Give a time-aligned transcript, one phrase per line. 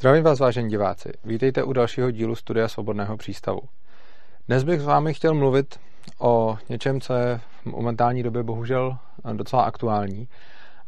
[0.00, 1.12] Zdravím vás, vážení diváci.
[1.24, 3.60] Vítejte u dalšího dílu Studia Svobodného přístavu.
[4.48, 5.80] Dnes bych s vámi chtěl mluvit
[6.18, 8.96] o něčem, co je v momentální době bohužel
[9.32, 10.28] docela aktuální,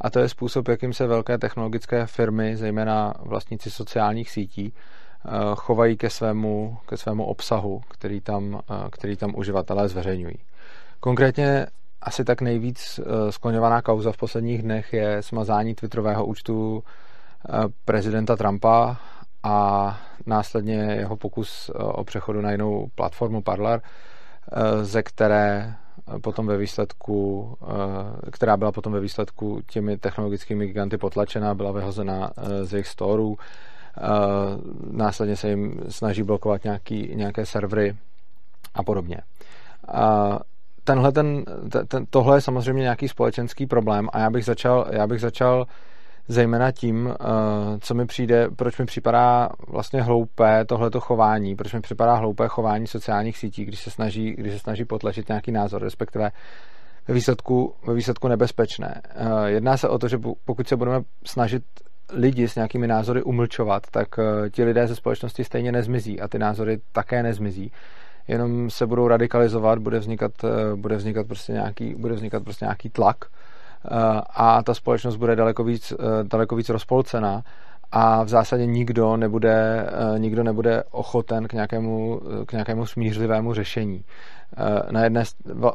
[0.00, 5.96] a to je způsob, jakým se velké technologické firmy, zejména vlastníci sociálních sítí, eh, chovají
[5.96, 10.36] ke svému, ke svému obsahu, který tam, eh, který tam uživatelé zveřejňují.
[11.00, 11.66] Konkrétně
[12.02, 16.84] asi tak nejvíc eh, skloňovaná kauza v posledních dnech je smazání twitterového účtu
[17.84, 18.96] prezidenta Trumpa
[19.42, 23.80] a následně jeho pokus o přechodu na jinou platformu Parler,
[24.82, 25.74] ze které
[26.22, 27.48] potom ve výsledku,
[28.32, 32.30] která byla potom ve výsledku těmi technologickými giganty potlačena, byla vyhozena
[32.62, 33.36] z jejich storů.
[34.90, 37.96] Následně se jim snaží blokovat nějaký, nějaké servery
[38.74, 39.16] a podobně.
[40.84, 41.44] Tenhle ten,
[41.88, 45.66] ten, tohle je samozřejmě nějaký společenský problém a já bych začal, já bych začal
[46.28, 47.24] zejména tím, eh,
[47.80, 52.86] co mi přijde, proč mi připadá vlastně hloupé tohleto chování, proč mi připadá hloupé chování
[52.86, 56.30] sociálních sítí, když se snaží, když se snaží potlačit nějaký názor, respektive
[57.08, 59.02] ve výsledku, ve výsledku nebezpečné.
[59.04, 61.62] Eh, jedná se o to, že pokud se budeme snažit
[62.12, 66.38] lidi s nějakými názory umlčovat, tak eh, ti lidé ze společnosti stejně nezmizí a ty
[66.38, 67.72] názory také nezmizí.
[68.28, 70.32] Jenom se budou radikalizovat, bude vznikat,
[70.74, 73.16] bude vznikat, prostě, nějaký, bude vznikat prostě nějaký tlak,
[74.30, 77.42] a ta společnost bude daleko víc, eh, daleko víc rozpolcená
[77.92, 84.04] a v zásadě nikdo nebude, eh, nikdo nebude ochoten k nějakému, k nějakému smířlivému řešení.
[84.56, 85.24] Eh, na jedné,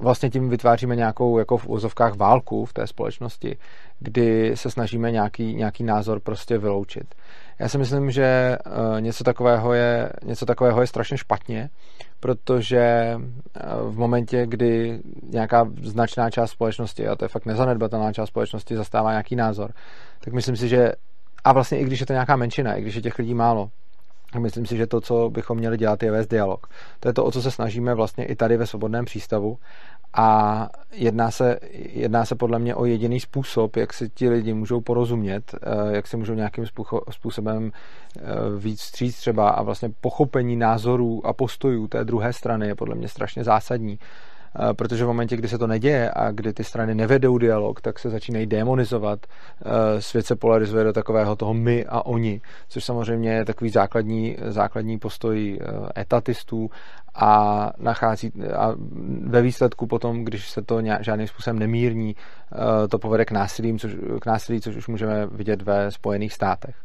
[0.02, 3.58] vlastně tím vytváříme nějakou jako v úzovkách válku v té společnosti,
[4.00, 7.16] kdy se snažíme nějaký, nějaký názor prostě vyloučit.
[7.60, 8.58] Já si myslím, že
[9.00, 11.70] něco takového je, něco takového je strašně špatně,
[12.20, 13.20] protože eh,
[13.82, 19.12] v momentě, kdy nějaká značná část společnosti, a to je fakt nezanedbatelná část společnosti, zastává
[19.12, 19.74] nějaký názor,
[20.20, 20.92] tak myslím si, že
[21.44, 23.70] a vlastně i když je to nějaká menšina, i když je těch lidí málo,
[24.40, 26.68] Myslím si, že to, co bychom měli dělat, je vést dialog.
[27.00, 29.58] To je to, o co se snažíme vlastně i tady ve Svobodném přístavu.
[30.14, 31.60] A jedná se,
[31.94, 36.08] jedná se podle mě o jediný způsob, jak si ti lidi můžou porozumět, eh, jak
[36.08, 36.66] si můžou nějakým
[37.10, 38.22] způsobem eh,
[38.58, 43.08] víc stříct třeba a vlastně pochopení názorů a postojů té druhé strany je podle mě
[43.08, 44.00] strašně zásadní
[44.74, 48.10] protože v momentě, kdy se to neděje a kdy ty strany nevedou dialog, tak se
[48.10, 49.20] začínají demonizovat.
[49.26, 54.38] Eh, svět se polarizuje do takového toho my a oni, což samozřejmě je takový základní,
[54.48, 56.70] základní postoj eh, etatistů
[57.16, 58.74] a nachází a
[59.24, 62.16] ve výsledku potom, když se to nějak, žádným způsobem nemírní,
[62.90, 63.92] to povede k násilí, což,
[64.22, 66.76] k násilí, což už můžeme vidět ve Spojených státech.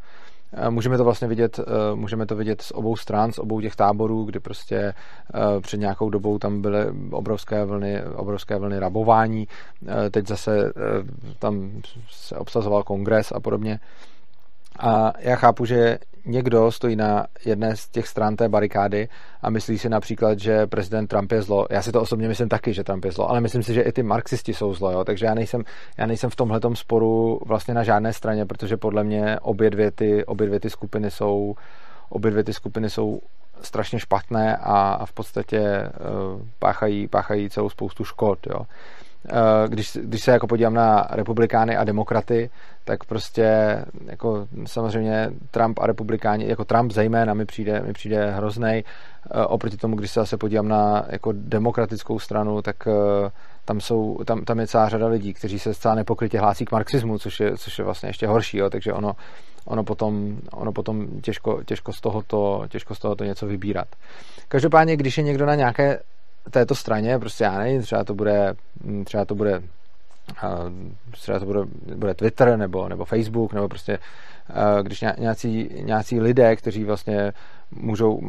[0.71, 4.25] Můžeme to vlastně vidět, eh, můžeme to vidět z obou stran, z obou těch táborů,
[4.25, 9.49] kdy prostě eh, před nějakou dobou tam byly obrovské vlny, obrovské vlny rabování,
[9.87, 10.73] eh, teď zase
[11.39, 11.71] tam
[12.11, 13.81] se obsazoval kongres a podobně.
[14.78, 19.09] A já chápu, že někdo stojí na jedné z těch stran té barikády
[19.43, 21.66] a myslí si například, že prezident Trump je zlo.
[21.71, 23.93] Já si to osobně myslím taky, že Trump je zlo, ale myslím si, že i
[23.93, 25.05] ty marxisti jsou zlo, jo?
[25.05, 25.62] takže já nejsem,
[25.99, 30.25] já nejsem v tomhle sporu vlastně na žádné straně, protože podle mě obě dvě ty,
[30.25, 31.55] obě dvě ty skupiny jsou
[32.09, 33.21] obě dvě ty skupiny jsou
[33.61, 38.38] strašně špatné a, a v podstatě uh, páchají, páchají celou spoustu škod.
[38.47, 38.66] Jo.
[39.25, 39.38] Uh,
[39.69, 42.50] když, když se jako podívám na republikány a demokraty,
[42.84, 48.84] tak prostě jako samozřejmě Trump a republikáni, jako Trump zejména mi přijde, mi přijde hroznej.
[49.34, 52.93] Uh, oproti tomu, když se zase podívám na jako demokratickou stranu, tak uh,
[53.65, 57.19] tam, jsou, tam, tam je celá řada lidí, kteří se zcela nepokrytě hlásí k marxismu,
[57.19, 59.12] což je, což je vlastně ještě horší, jo, takže ono,
[59.65, 63.88] ono potom, ono potom těžko, těžko, z tohoto, těžko z tohoto něco vybírat.
[64.49, 66.00] Každopádně, když je někdo na nějaké
[66.51, 68.55] této straně, prostě já nevím, třeba to bude,
[69.05, 69.63] třeba to bude
[71.11, 71.61] třeba to bude,
[71.97, 73.99] bude Twitter nebo, nebo Facebook, nebo prostě
[74.83, 77.33] když nějací, nějací lidé, kteří vlastně
[77.71, 78.21] můžou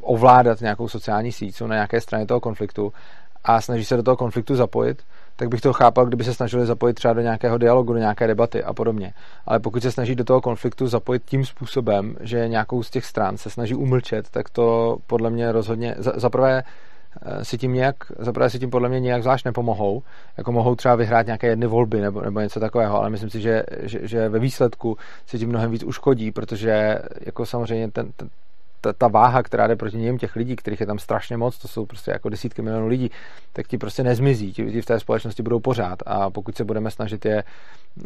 [0.00, 2.92] ovládat nějakou sociální síť, jsou na nějaké straně toho konfliktu
[3.44, 5.02] a snaží se do toho konfliktu zapojit,
[5.36, 8.64] tak bych to chápal, kdyby se snažili zapojit třeba do nějakého dialogu, do nějaké debaty
[8.64, 9.12] a podobně.
[9.46, 13.36] Ale pokud se snaží do toho konfliktu zapojit tím způsobem, že nějakou z těch stran
[13.36, 16.62] se snaží umlčet, tak to podle mě rozhodně, za, za prvé
[17.42, 20.02] si tím nějak, zaprvé si tím podle mě nějak zvlášť nepomohou,
[20.36, 23.62] jako mohou třeba vyhrát nějaké jedny volby nebo, nebo něco takového, ale myslím si, že,
[23.82, 28.28] že, že ve výsledku si tím mnohem víc uškodí, protože jako samozřejmě ten, ten,
[28.82, 31.68] ta, ta váha, která jde proti něm těch lidí, kterých je tam strašně moc, to
[31.68, 33.10] jsou prostě jako desítky milionů lidí,
[33.52, 36.90] tak ti prostě nezmizí, ti lidi v té společnosti budou pořád a pokud se budeme
[36.90, 37.44] snažit je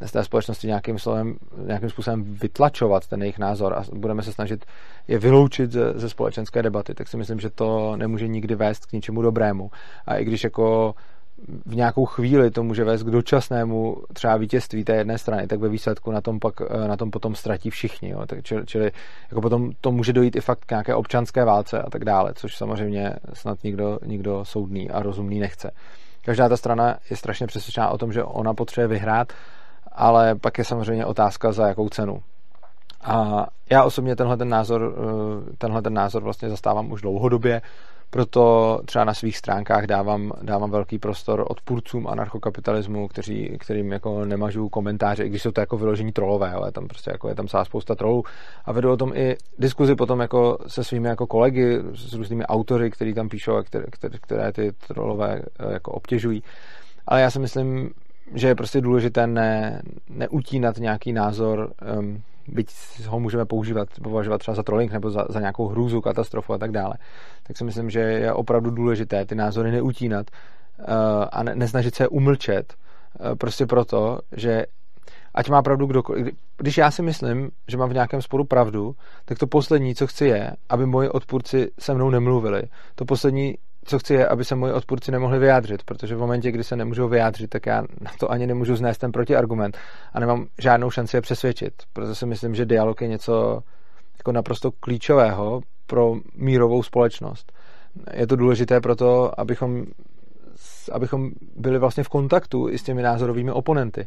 [0.07, 1.37] z té společnosti nějakým, slovem,
[1.67, 4.65] nějakým způsobem vytlačovat ten jejich názor a budeme se snažit
[5.09, 8.93] je vyloučit ze, ze společenské debaty, tak si myslím, že to nemůže nikdy vést k
[8.93, 9.71] ničemu dobrému.
[10.07, 10.95] A i když jako
[11.67, 15.69] v nějakou chvíli to může vést k dočasnému třeba vítězství té jedné strany, tak ve
[15.69, 18.11] výsledku na tom, pak, eh, na tom potom ztratí všichni.
[18.11, 18.27] Jo.
[18.27, 18.93] Tak, čili, čili
[19.31, 22.57] jako potom to může dojít i fakt k nějaké občanské válce a tak dále, což
[22.57, 25.71] samozřejmě snad nikdo, nikdo soudný a rozumný nechce.
[26.25, 29.33] Každá ta strana je strašně přesvědčená o tom, že ona potřebuje vyhrát,
[29.93, 32.23] ale pak je samozřejmě otázka, za jakou cenu.
[33.05, 37.63] A já osobně tenhle ten názor, eh, tenhle ten názor vlastně zastávám už dlouhodobě,
[38.17, 44.69] proto třeba na svých stránkách dávám, dávám velký prostor odpůrcům anarchokapitalismu, kteří, kterým jako nemažu
[44.69, 47.65] komentáře, i když jsou to jako vyložení trolové, ale tam prostě jako je tam celá
[47.65, 48.23] spousta trolů
[48.65, 52.91] a vedu o tom i diskuzi potom jako se svými jako kolegy, s různými autory,
[52.91, 56.43] kteří tam píšou a které, které, které ty trolové eh, jako obtěžují.
[57.07, 57.91] Ale já si myslím,
[58.35, 62.71] že je prostě důležité ne, neutínat nějaký názor um, byť
[63.07, 66.71] ho můžeme používat, považovat třeba za trolling nebo za, za nějakou hrůzu, katastrofu a tak
[66.71, 66.95] dále,
[67.43, 70.27] tak si myslím, že je opravdu důležité ty názory neutínat
[70.79, 70.85] uh,
[71.33, 72.75] a ne, nesnažit se umlčet,
[73.21, 74.67] uh, prostě proto, že
[75.35, 76.27] ať má pravdu kdokoliv.
[76.57, 78.95] Když já si myslím, že mám v nějakém sporu pravdu,
[79.25, 82.63] tak to poslední, co chci je, aby moji odpůrci se mnou nemluvili.
[82.95, 83.55] To poslední,
[83.87, 87.09] co chci je, aby se moji odpůrci nemohli vyjádřit, protože v momentě, kdy se nemůžou
[87.09, 89.79] vyjádřit, tak já na to ani nemůžu znést ten protiargument
[90.13, 91.73] a nemám žádnou šanci je přesvědčit.
[91.93, 93.63] Proto si myslím, že dialog je něco
[94.19, 97.53] jako naprosto klíčového pro mírovou společnost.
[98.13, 99.85] Je to důležité proto, abychom
[100.93, 104.07] abychom byli vlastně v kontaktu i s těmi názorovými oponenty.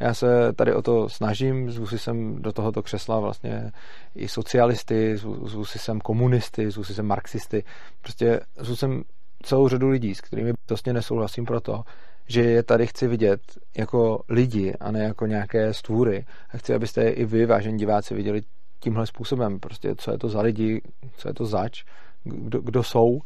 [0.00, 3.72] Já se tady o to snažím, zvu si sem do tohoto křesla vlastně
[4.14, 7.64] i socialisty, zvu, si sem komunisty, zvu si sem marxisty,
[8.02, 9.02] prostě zvu sem
[9.42, 11.82] celou řadu lidí, s kterými vlastně nesouhlasím proto,
[12.26, 13.40] že je tady chci vidět
[13.76, 16.26] jako lidi a ne jako nějaké stvůry.
[16.50, 18.42] A chci, abyste i vy, vážení diváci, viděli
[18.80, 19.60] tímhle způsobem.
[19.60, 20.82] Prostě co je to za lidi,
[21.16, 21.84] co je to zač,
[22.24, 23.20] kdo, kdo jsou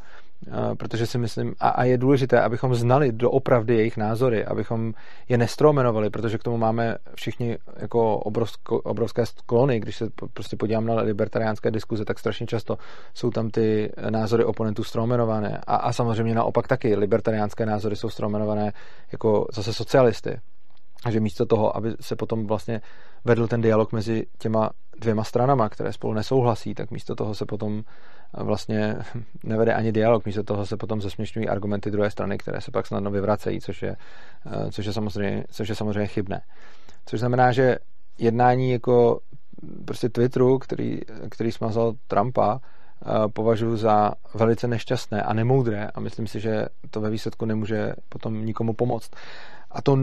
[0.79, 4.93] protože si myslím, a, a je důležité, abychom znali doopravdy jejich názory, abychom
[5.29, 10.87] je nestromenovali, protože k tomu máme všichni jako obrovsko, obrovské sklony, když se prostě podívám
[10.87, 12.79] na libertariánské diskuze, tak strašně často
[13.15, 18.73] jsou tam ty názory oponentů stromenované a, a samozřejmě naopak taky libertariánské názory jsou stromenované
[19.13, 20.41] jako zase socialisty.
[21.05, 22.81] A že místo toho, aby se potom vlastně
[23.25, 24.71] vedl ten dialog mezi těma
[25.01, 27.83] dvěma stranama, které spolu nesouhlasí, tak místo toho se potom
[28.39, 28.97] vlastně
[29.45, 33.11] nevede ani dialog, místo toho se potom zesměšňují argumenty druhé strany, které se pak snadno
[33.11, 33.97] vyvracejí, což je,
[34.47, 36.41] eh, což je, samozřejmě, což je samozřejmě chybné.
[37.07, 37.77] Což znamená, že
[38.19, 39.21] jednání jako
[39.85, 41.01] prostě Twitteru, který,
[41.31, 47.01] který smazal Trumpa, eh, považuji za velice nešťastné a nemoudré a myslím si, že to
[47.01, 49.11] ve výsledku nemůže potom nikomu pomoct.
[49.71, 49.99] A to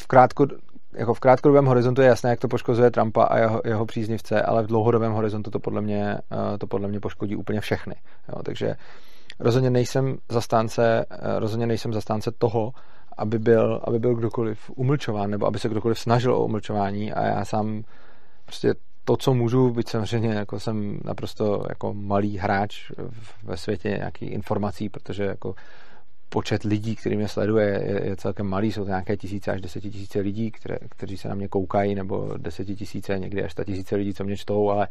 [0.00, 0.46] v, krátko,
[0.92, 4.62] jako v krátkodobém horizontu je jasné, jak to poškozuje Trumpa a jeho, jeho příznivce, ale
[4.62, 7.94] v dlouhodobém horizontu to podle mě, eh, to podle mě poškodí úplně všechny.
[8.28, 8.74] Jo, takže
[9.40, 12.72] rozhodně nejsem zastánce, eh, rozhodně nejsem zastánce toho,
[13.18, 17.44] aby byl, aby byl kdokoliv umlčován, nebo aby se kdokoliv snažil o umlčování a já
[17.44, 17.82] sám
[18.44, 22.92] prostě to, co můžu, byť samozřejmě jako jsem naprosto jako malý hráč
[23.42, 25.54] ve světě nějakých informací, protože jako
[26.28, 30.20] počet lidí, který mě sleduje, je, je celkem malý, jsou to nějaké tisíce až desetitisíce
[30.20, 34.36] lidí, které, kteří se na mě koukají, nebo desetitisíce, někdy až tisíce lidí, co mě
[34.36, 34.88] čtou, ale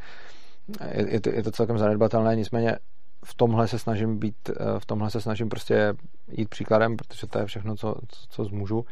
[0.91, 2.77] je, je, to, je to celkem zanedbatelné, nicméně
[3.25, 5.93] v tomhle se snažím být, eh, v tomhle se snažím prostě
[6.31, 8.85] jít příkladem, protože to je všechno, co, co, co zmůžu.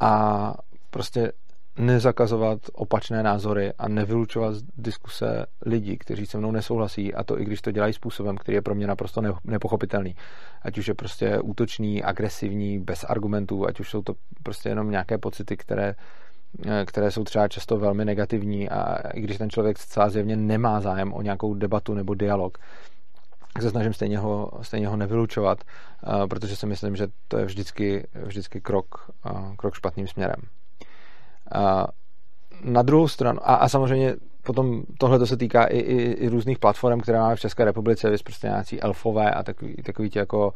[0.00, 0.54] A
[0.90, 1.32] prostě
[1.78, 7.44] nezakazovat opačné názory a nevylučovat z diskuse lidí, kteří se mnou nesouhlasí a to i
[7.44, 10.14] když to dělají způsobem, který je pro mě naprosto nepochopitelný.
[10.62, 15.18] Ať už je prostě útočný, agresivní, bez argumentů, ať už jsou to prostě jenom nějaké
[15.18, 15.94] pocity, které
[16.66, 20.80] eh, které jsou třeba často velmi negativní a i když ten člověk zcela zjevně nemá
[20.80, 22.58] zájem o nějakou debatu nebo dialog,
[23.52, 27.44] tak se snažím stejně ho, stejně ho nevylučovat, eh, protože si myslím, že to je
[27.44, 30.40] vždycky, vždycky krok, eh, krok špatným směrem.
[31.52, 31.86] A
[32.64, 36.58] na druhou stranu, a, a samozřejmě potom tohle to se týká i, i, i různých
[36.58, 40.52] platform, které máme v České republice, vy prostě nějaký elfové a takový, takový ti jako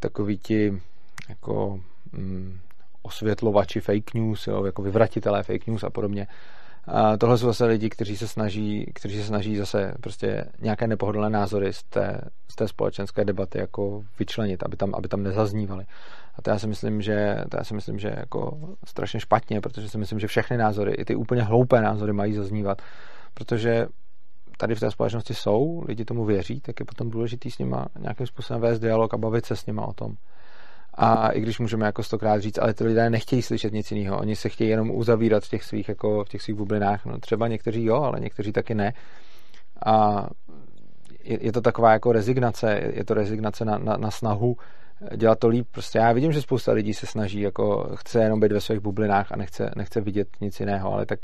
[0.00, 0.80] takový ti
[1.28, 1.80] jako
[2.12, 2.58] mm,
[3.02, 6.26] osvětlovači fake news, jo, jako vyvratitelé fake news a podobně.
[6.84, 11.30] A tohle jsou zase lidi, kteří se snaží, kteří se snaží zase prostě nějaké nepohodlné
[11.30, 15.84] názory z té, z té společenské debaty jako vyčlenit, aby tam, aby tam nezaznívaly.
[16.40, 19.88] A to já si myslím, že, to já si myslím, že jako strašně špatně, protože
[19.88, 22.82] si myslím, že všechny názory, i ty úplně hloupé názory mají zaznívat,
[23.34, 23.86] protože
[24.56, 28.26] tady v té společnosti jsou, lidi tomu věří, tak je potom důležitý s nima nějakým
[28.26, 30.14] způsobem vést dialog a bavit se s nima o tom.
[30.94, 34.36] A i když můžeme jako stokrát říct, ale ty lidé nechtějí slyšet nic jiného, oni
[34.36, 37.06] se chtějí jenom uzavírat v těch svých, jako v těch svých bublinách.
[37.06, 38.92] No, třeba někteří jo, ale někteří taky ne.
[39.86, 40.26] A
[41.24, 44.56] je, je to taková jako rezignace, je to rezignace na, na, na snahu
[45.16, 45.66] dělat to líp.
[45.70, 49.32] Prostě já vidím, že spousta lidí se snaží, jako chce jenom být ve svých bublinách
[49.32, 51.18] a nechce, nechce vidět nic jiného, ale tak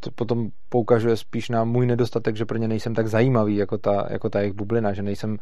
[0.00, 4.06] to potom poukažuje spíš na můj nedostatek, že pro ně nejsem tak zajímavý jako ta,
[4.10, 5.36] jako ta jejich bublina, že nejsem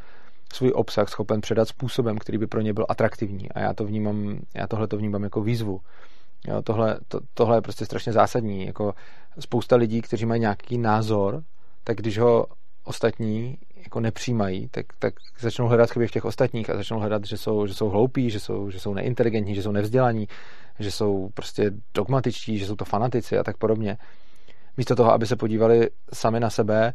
[0.52, 3.52] svůj obsah schopen předat způsobem, který by pro ně byl atraktivní.
[3.52, 5.80] A já to vnímám, já tohle to vnímám jako výzvu.
[6.48, 8.66] Jo, tohle, to, tohle je prostě strašně zásadní.
[8.66, 8.94] Jako
[9.38, 11.42] spousta lidí, kteří mají nějaký názor,
[11.84, 12.46] tak když ho
[12.84, 17.36] ostatní jako nepřijímají, tak, tak začnou hledat chyby v těch ostatních a začnou hledat, že
[17.36, 20.28] jsou, že jsou hloupí, že jsou, že jsou neinteligentní, že jsou nevzdělaní,
[20.78, 23.98] že jsou prostě dogmatičtí, že jsou to fanatici a tak podobně.
[24.76, 26.92] Místo toho, aby se podívali sami na sebe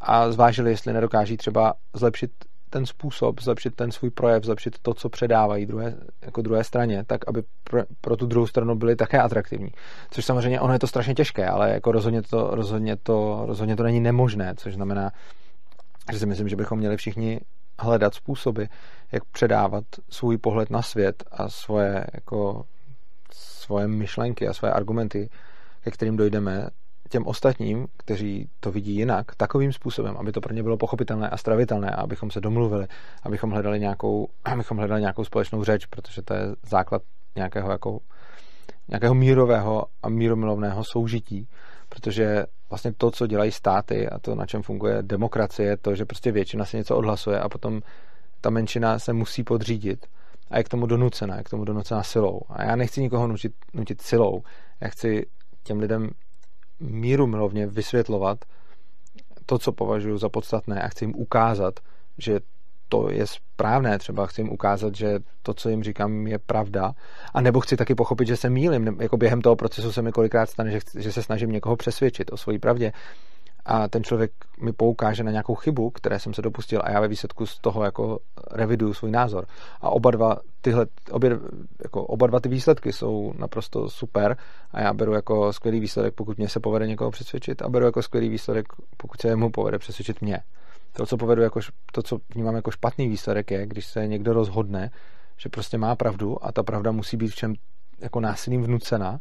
[0.00, 2.30] a zvážili, jestli nedokáží třeba zlepšit
[2.70, 7.28] ten způsob, zlepšit ten svůj projev, zlepšit to, co předávají druhé, jako druhé straně, tak
[7.28, 9.68] aby pro, pro tu druhou stranu byly také atraktivní.
[10.10, 13.82] Což samozřejmě ono je to strašně těžké, ale jako rozhodně to, rozhodně to, rozhodně to
[13.82, 15.10] není nemožné, což znamená,
[16.12, 17.40] že si myslím, že bychom měli všichni
[17.80, 18.64] hledat způsoby,
[19.12, 22.64] jak předávat svůj pohled na svět a svoje, jako,
[23.32, 25.30] svoje myšlenky a svoje argumenty,
[25.80, 26.68] ke kterým dojdeme
[27.08, 31.36] těm ostatním, kteří to vidí jinak, takovým způsobem, aby to pro ně bylo pochopitelné a
[31.36, 32.86] stravitelné, a abychom se domluvili,
[33.22, 37.02] abychom hledali nějakou, abychom hledali nějakou společnou řeč, protože to je základ
[37.36, 37.98] nějakého, jako,
[38.88, 41.48] nějakého mírového a míromilovného soužití,
[41.88, 46.04] protože vlastně to, co dělají státy a to, na čem funguje demokracie, je to, že
[46.04, 47.82] prostě většina si něco odhlasuje a potom
[48.40, 50.06] ta menšina se musí podřídit
[50.50, 52.40] a je k tomu donucena, je k tomu donucena silou.
[52.48, 54.42] A já nechci nikoho nutit, nutit silou,
[54.80, 55.26] já chci
[55.62, 56.10] těm lidem
[56.80, 58.38] míru milovně vysvětlovat
[59.46, 61.80] to, co považuji za podstatné a chci jim ukázat,
[62.18, 62.40] že
[62.88, 66.92] to je správné, třeba chci jim ukázat, že to, co jim říkám, je pravda,
[67.34, 70.50] a nebo chci taky pochopit, že se mýlim, jako během toho procesu se mi kolikrát
[70.50, 72.92] stane, že, že se snažím někoho přesvědčit o své pravdě.
[73.68, 77.08] A ten člověk mi poukáže na nějakou chybu, které jsem se dopustil a já ve
[77.08, 78.18] výsledku z toho jako
[78.50, 79.46] reviduju svůj názor.
[79.80, 81.30] A oba dva, tyhle, obě,
[81.82, 84.36] jako oba dva ty výsledky jsou naprosto super.
[84.70, 88.02] A já beru jako skvělý výsledek, pokud mě se povede někoho přesvědčit a beru jako
[88.02, 88.66] skvělý výsledek,
[88.96, 90.42] pokud se mu povede přesvědčit mě.
[90.96, 91.60] To, co povedu jako,
[91.92, 94.90] to, co vnímám jako špatný výsledek je, když se někdo rozhodne,
[95.36, 97.54] že prostě má pravdu a ta pravda musí být v čem
[98.00, 99.20] jako násilím vnucena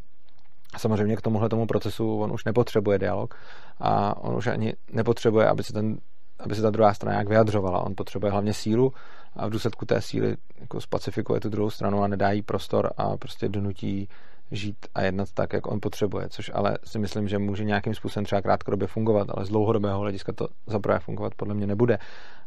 [0.74, 3.36] a samozřejmě k tomuhle tomu procesu on už nepotřebuje dialog
[3.79, 5.98] a on už ani nepotřebuje, aby se, ten,
[6.39, 7.79] aby se ta druhá strana nějak vyjadřovala.
[7.79, 8.94] On potřebuje hlavně sílu
[9.36, 13.17] a v důsledku té síly jako spacifikuje tu druhou stranu a nedá jí prostor a
[13.17, 14.10] prostě donutí
[14.52, 18.25] žít a jednat tak, jak on potřebuje, což ale si myslím, že může nějakým způsobem
[18.25, 21.98] třeba krátkodobě fungovat, ale z dlouhodobého hlediska to za prvé fungovat podle mě nebude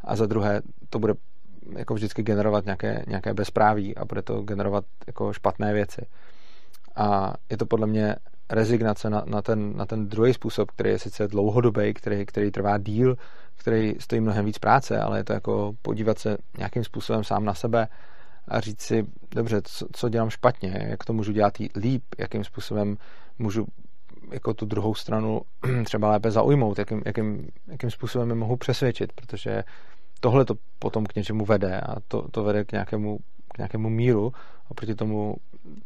[0.05, 1.15] a za druhé to bude
[1.77, 6.07] jako vždycky generovat nějaké, nějaké bezpráví a bude to generovat jako špatné věci.
[6.97, 8.17] A je to podle mě
[8.51, 12.79] rezignace na, na, ten, na ten druhý způsob, který je sice dlouhodobý, který, který trvá
[12.79, 13.17] díl,
[13.57, 17.55] který stojí mnohem víc práce, ale je to jako podívat se nějakým způsobem sám na
[17.55, 17.89] sebe
[18.51, 22.97] a říct si, dobře, co, co dělám špatně, jak to můžu dělat líp, jakým způsobem
[23.39, 23.67] můžu
[24.33, 25.41] jako tu druhou stranu
[25.85, 29.65] třeba lépe zaujmout, jakým, jakým, jakým způsobem je mohu přesvědčit, protože
[30.21, 33.19] tohle to potom k něčemu vede a to, to vede k nějakému,
[33.55, 34.33] k nějakému míru
[34.69, 35.35] oproti tomu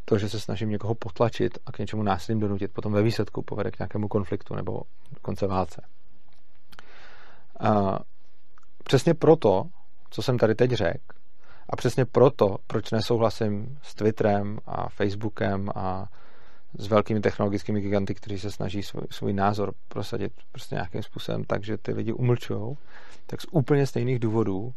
[0.04, 3.71] to, že se snažím někoho potlačit a k něčemu násilím donutit, potom ve výsledku povede
[3.71, 4.83] k nějakému konfliktu nebo
[5.23, 5.83] konce válce.
[7.61, 7.99] A
[8.85, 9.64] přesně proto,
[10.11, 11.22] co jsem tady teď řekl,
[11.71, 16.09] a přesně proto, proč nesouhlasím s Twitterem a Facebookem a
[16.78, 21.78] s velkými technologickými giganty, kteří se snaží svůj, svůj názor prosadit prostě nějakým způsobem, takže
[21.78, 22.76] ty lidi umlčují,
[23.26, 24.75] tak z úplně stejných důvodů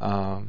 [0.00, 0.42] a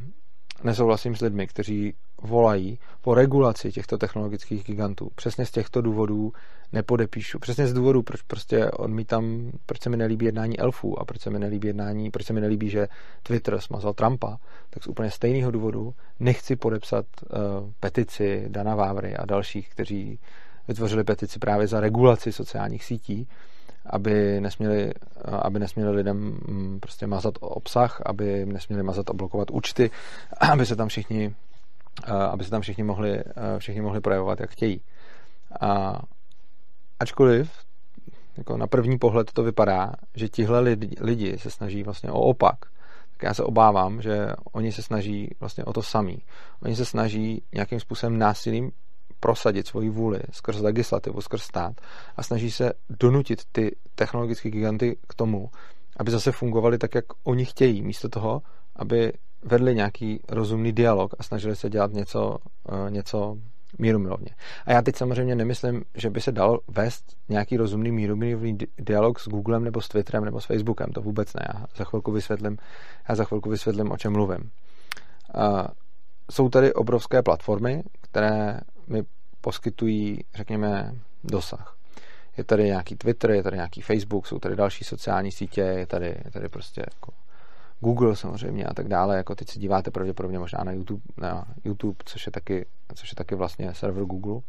[0.64, 5.12] nesouhlasím s lidmi, kteří volají po regulaci těchto technologických gigantů.
[5.16, 6.34] Přesně z těchto důvodů
[6.74, 7.40] nepodepíšu.
[7.40, 11.30] Přesně z důvodu, proč prostě odmítám, proč se mi nelíbí jednání elfů a proč se
[11.30, 12.88] mi nelíbí jednání, proč se mi nelíbí, že
[13.24, 14.38] Twitter smazal Trumpa,
[14.70, 17.38] tak z úplně stejného důvodu nechci podepsat uh,
[17.80, 20.20] petici Dana Vávry a dalších, kteří
[20.68, 23.28] vytvořili petici právě za regulaci sociálních sítí,
[23.86, 24.94] aby nesměli,
[25.26, 29.92] aby nesměli lidem mm, prostě mazat obsah, aby nesměli mazat a blokovat účty,
[30.52, 31.36] aby se tam všichni,
[32.32, 33.24] aby se tam všichni mohli,
[33.58, 34.82] všichni mohli projevovat, jak chtějí.
[35.62, 36.02] A
[37.00, 37.52] ačkoliv
[38.38, 42.56] jako na první pohled to vypadá, že tihle lidi, lidi se snaží vlastně o opak,
[43.12, 46.18] tak já se obávám, že oni se snaží vlastně o to samý.
[46.64, 48.72] Oni se snaží nějakým způsobem násilím
[49.20, 51.82] prosadit svoji vůli skrz legislativu, skrz stát
[52.18, 55.50] a snaží se donutit ty technologické giganty k tomu,
[55.98, 58.42] aby zase fungovali tak, jak oni chtějí, místo toho,
[58.76, 62.38] aby vedli nějaký rozumný dialog a snažili se dělat něco,
[62.70, 63.38] eh, něco
[63.80, 64.36] mírumilovně.
[64.66, 69.28] A já teď samozřejmě nemyslím, že by se dal vést nějaký rozumný mírumilovný dialog s
[69.28, 71.46] Googlem nebo s Twitterem nebo s Facebookem, to vůbec ne.
[71.54, 72.58] Já za chvilku vysvětlím,
[73.10, 74.52] já za chvilku vysvětlím, o čem mluvím.
[76.32, 79.04] jsou tady obrovské platformy, které mi
[79.42, 81.78] poskytují, řekněme, dosah.
[82.38, 86.06] Je tady nějaký Twitter, je tady nějaký Facebook, jsou tady další sociální sítě, je tady,
[86.26, 87.12] je tady prostě jako
[87.82, 89.18] Google samozřejmě a tak dále.
[89.18, 93.16] Jako teď se díváte pravděpodobně možná na YouTube, na YouTube což, je taky, což je
[93.16, 94.42] taky vlastně server Google.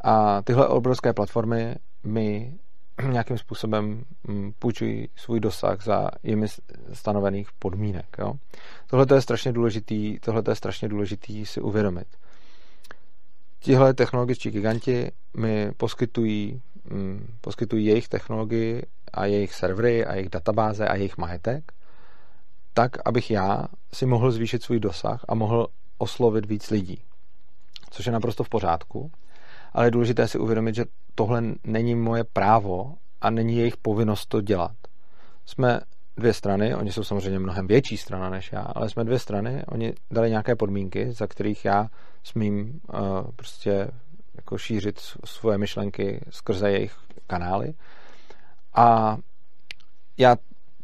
[0.00, 2.54] A tyhle obrovské platformy mi
[3.10, 6.46] nějakým způsobem mm, půjčují svůj dosah za jimi
[6.92, 8.16] stanovených podmínek.
[8.18, 8.34] Jo?
[8.86, 12.06] Tohle je strašně důležitý, tohle je strašně důležitý si uvědomit.
[13.60, 18.82] Tihle technologičtí giganti mi poskytují, mm, poskytují jejich technologii
[19.12, 21.72] a jejich servery a jejich databáze a jejich majetek,
[22.74, 25.66] tak, abych já si mohl zvýšit svůj dosah a mohl
[25.98, 27.04] oslovit víc lidí.
[27.90, 29.10] Což je naprosto v pořádku,
[29.72, 34.40] ale je důležité si uvědomit, že tohle není moje právo a není jejich povinnost to
[34.40, 34.76] dělat.
[35.46, 35.80] Jsme
[36.16, 39.94] dvě strany, oni jsou samozřejmě mnohem větší strana než já, ale jsme dvě strany, oni
[40.10, 41.88] dali nějaké podmínky, za kterých já
[42.22, 43.00] smím uh,
[43.36, 43.88] prostě
[44.34, 47.74] jako šířit svoje myšlenky skrze jejich kanály
[48.74, 49.16] a
[50.18, 50.36] já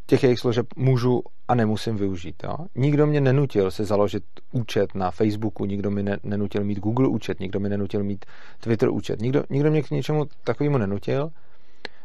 [0.06, 2.42] těch jejich služeb můžu a nemusím využít.
[2.44, 2.56] Jo?
[2.74, 7.40] Nikdo mě nenutil si založit účet na Facebooku, nikdo mi ne, nenutil mít Google účet,
[7.40, 8.24] nikdo mi nenutil mít
[8.60, 11.30] Twitter účet, nikdo, nikdo mě k něčemu takovému nenutil.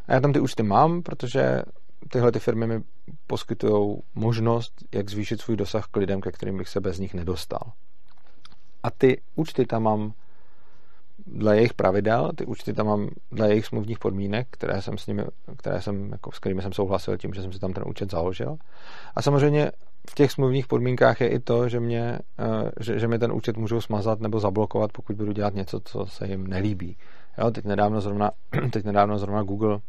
[0.08, 1.62] A já tam ty účty mám, protože
[2.10, 2.84] tyhle ty firmy mi
[3.28, 7.72] poskytují možnost, jak zvýšit svůj dosah k lidem, ke kterým bych se bez nich nedostal.
[8.84, 10.14] A ty účty tam mám
[11.28, 15.24] dle jejich pravidel, ty účty tam mám dle jejich smluvních podmínek, které jsem s nimi,
[15.58, 18.58] které jsem, jako, s kterými jsem souhlasil tím, že jsem si tam ten účet založil.
[19.16, 19.72] A samozřejmě
[20.10, 23.58] v těch smluvních podmínkách je i to, že, mě, eh, že, že mi ten účet
[23.58, 26.98] můžou smazat nebo zablokovat, pokud budu dělat něco, co se jim nelíbí.
[27.38, 28.32] Jo, teď nedávno zrovna,
[28.72, 29.80] teď nedávno zrovna Google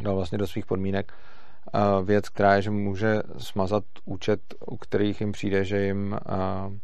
[0.00, 5.20] dal vlastně do svých podmínek eh, věc, která je, že může smazat účet, u kterých
[5.20, 6.78] jim přijde, že jim, eh,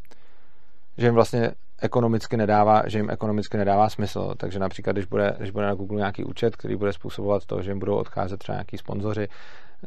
[0.98, 4.34] že jim vlastně ekonomicky nedává, že jim ekonomicky nedává smysl.
[4.36, 7.70] Takže například, když bude, když bude na Google nějaký účet, který bude způsobovat to, že
[7.70, 9.28] jim budou odcházet třeba nějaký sponzoři,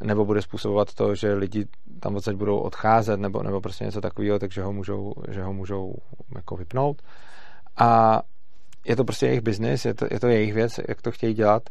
[0.03, 1.65] nebo bude způsobovat to, že lidi
[1.99, 5.95] tam odsaď budou odcházet, nebo, nebo prostě něco takového, takže ho můžou, že ho můžou
[6.36, 7.01] jako vypnout.
[7.77, 8.21] A
[8.86, 11.63] je to prostě jejich biznis, je to, je to jejich věc, jak to chtějí dělat.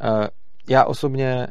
[0.00, 0.28] Eh,
[0.68, 1.46] já osobně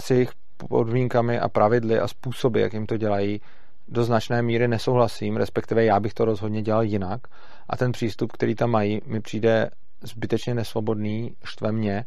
[0.00, 0.30] si jejich
[0.68, 3.40] podmínkami a pravidly a způsoby, jak jim to dělají,
[3.88, 7.20] do značné míry nesouhlasím, respektive já bych to rozhodně dělal jinak.
[7.68, 9.70] A ten přístup, který tam mají, mi přijde
[10.02, 12.04] zbytečně nesvobodný, štve mě.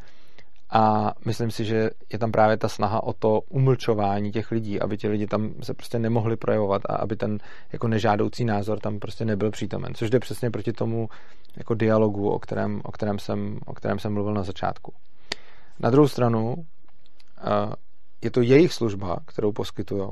[0.70, 4.98] A myslím si, že je tam právě ta snaha o to umlčování těch lidí, aby
[4.98, 7.38] ti lidi tam se prostě nemohli projevovat a aby ten
[7.74, 11.10] jako nežádoucí názor tam prostě nebyl přítomen, což jde přesně proti tomu
[11.58, 14.94] jako dialogu, o kterém, o kterém, jsem, o kterém jsem mluvil na začátku.
[15.80, 16.56] Na druhou stranu
[17.38, 17.74] eh,
[18.22, 20.08] je to jejich služba, kterou poskytují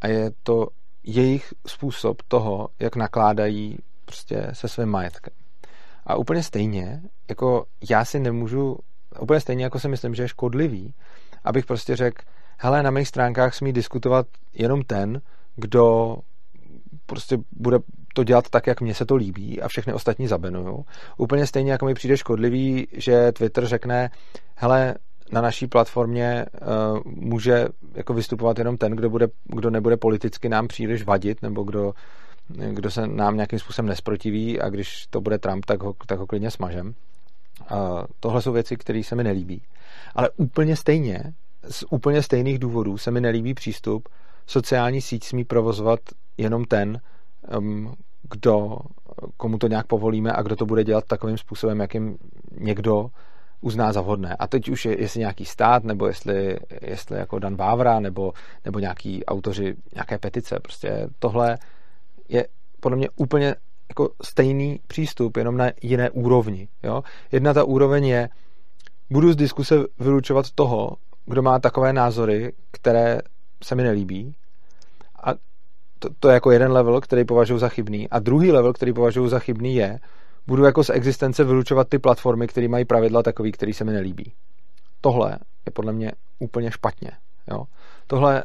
[0.00, 0.68] a je to
[1.04, 5.34] jejich způsob toho, jak nakládají prostě se svým majetkem.
[6.06, 8.78] A úplně stejně, jako já si nemůžu,
[9.20, 10.94] úplně stejně jako si myslím, že je škodlivý,
[11.44, 12.22] abych prostě řekl,
[12.58, 15.20] hele, na mých stránkách smí diskutovat jenom ten,
[15.56, 16.16] kdo
[17.06, 17.78] prostě bude
[18.14, 20.84] to dělat tak, jak mně se to líbí a všechny ostatní zabenuju.
[21.16, 24.10] Úplně stejně, jako mi přijde škodlivý, že Twitter řekne,
[24.56, 24.94] hele,
[25.34, 30.68] na naší platformě uh, může jako vystupovat jenom ten, kdo, bude, kdo nebude politicky nám
[30.68, 31.92] příliš vadit, nebo kdo,
[32.48, 36.26] kdo se nám nějakým způsobem nesprotiví a když to bude Trump, tak ho, tak ho
[36.26, 36.94] klidně smažem.
[37.72, 39.62] Uh, tohle jsou věci, které se mi nelíbí.
[40.14, 41.22] Ale úplně stejně,
[41.70, 44.08] z úplně stejných důvodů se mi nelíbí přístup,
[44.46, 46.00] sociální síť smí provozovat
[46.38, 47.00] jenom ten,
[47.58, 47.94] um,
[48.30, 48.78] kdo,
[49.36, 52.16] komu to nějak povolíme a kdo to bude dělat takovým způsobem, jakým
[52.58, 53.10] někdo
[53.64, 54.36] uzná za vhodné.
[54.38, 58.32] A teď už je, jestli nějaký stát, nebo jestli, jestli jako Dan Vávra, nebo,
[58.64, 60.60] nebo nějaký autoři nějaké petice.
[60.60, 61.58] Prostě tohle
[62.28, 62.46] je
[62.80, 63.54] podle mě úplně
[63.88, 66.68] jako stejný přístup, jenom na jiné úrovni.
[66.82, 67.02] Jo?
[67.32, 68.28] Jedna ta úroveň je,
[69.10, 70.96] budu z diskuse vylučovat toho,
[71.26, 73.18] kdo má takové názory, které
[73.62, 74.34] se mi nelíbí.
[75.22, 75.34] A
[75.98, 78.10] to, to je jako jeden level, který považuji za chybný.
[78.10, 79.98] A druhý level, který považuji za chybný, je,
[80.46, 84.32] budu jako z existence vylučovat ty platformy, které mají pravidla takový, který se mi nelíbí.
[85.00, 87.10] Tohle je podle mě úplně špatně.
[87.50, 87.64] Jo?
[88.06, 88.44] Tohle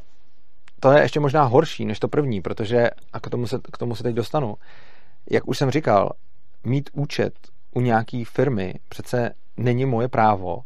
[0.80, 3.96] to je ještě možná horší než to první, protože, a k tomu, se, k tomu
[3.96, 4.56] se teď dostanu,
[5.32, 6.12] jak už jsem říkal,
[6.64, 7.34] mít účet
[7.76, 10.62] u nějaké firmy přece není moje právo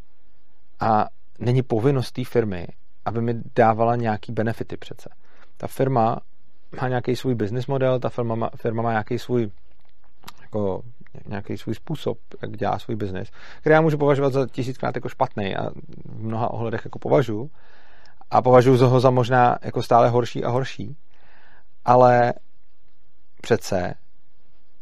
[0.79, 1.05] a
[1.39, 2.67] není povinnost té firmy,
[3.05, 5.09] aby mi dávala nějaký benefity přece.
[5.57, 6.19] Ta firma
[6.81, 9.51] má nějaký svůj business model, ta firma má, firma má nějaký svůj
[10.41, 10.81] jako
[11.27, 15.55] nějaký svůj způsob, jak dělá svůj biznis, který já můžu považovat za tisíckrát jako špatný
[15.55, 15.69] a
[16.05, 17.49] v mnoha ohledech jako považuji
[18.31, 20.97] a považuji ho za možná jako stále horší a horší,
[21.85, 22.33] ale
[23.41, 23.93] přece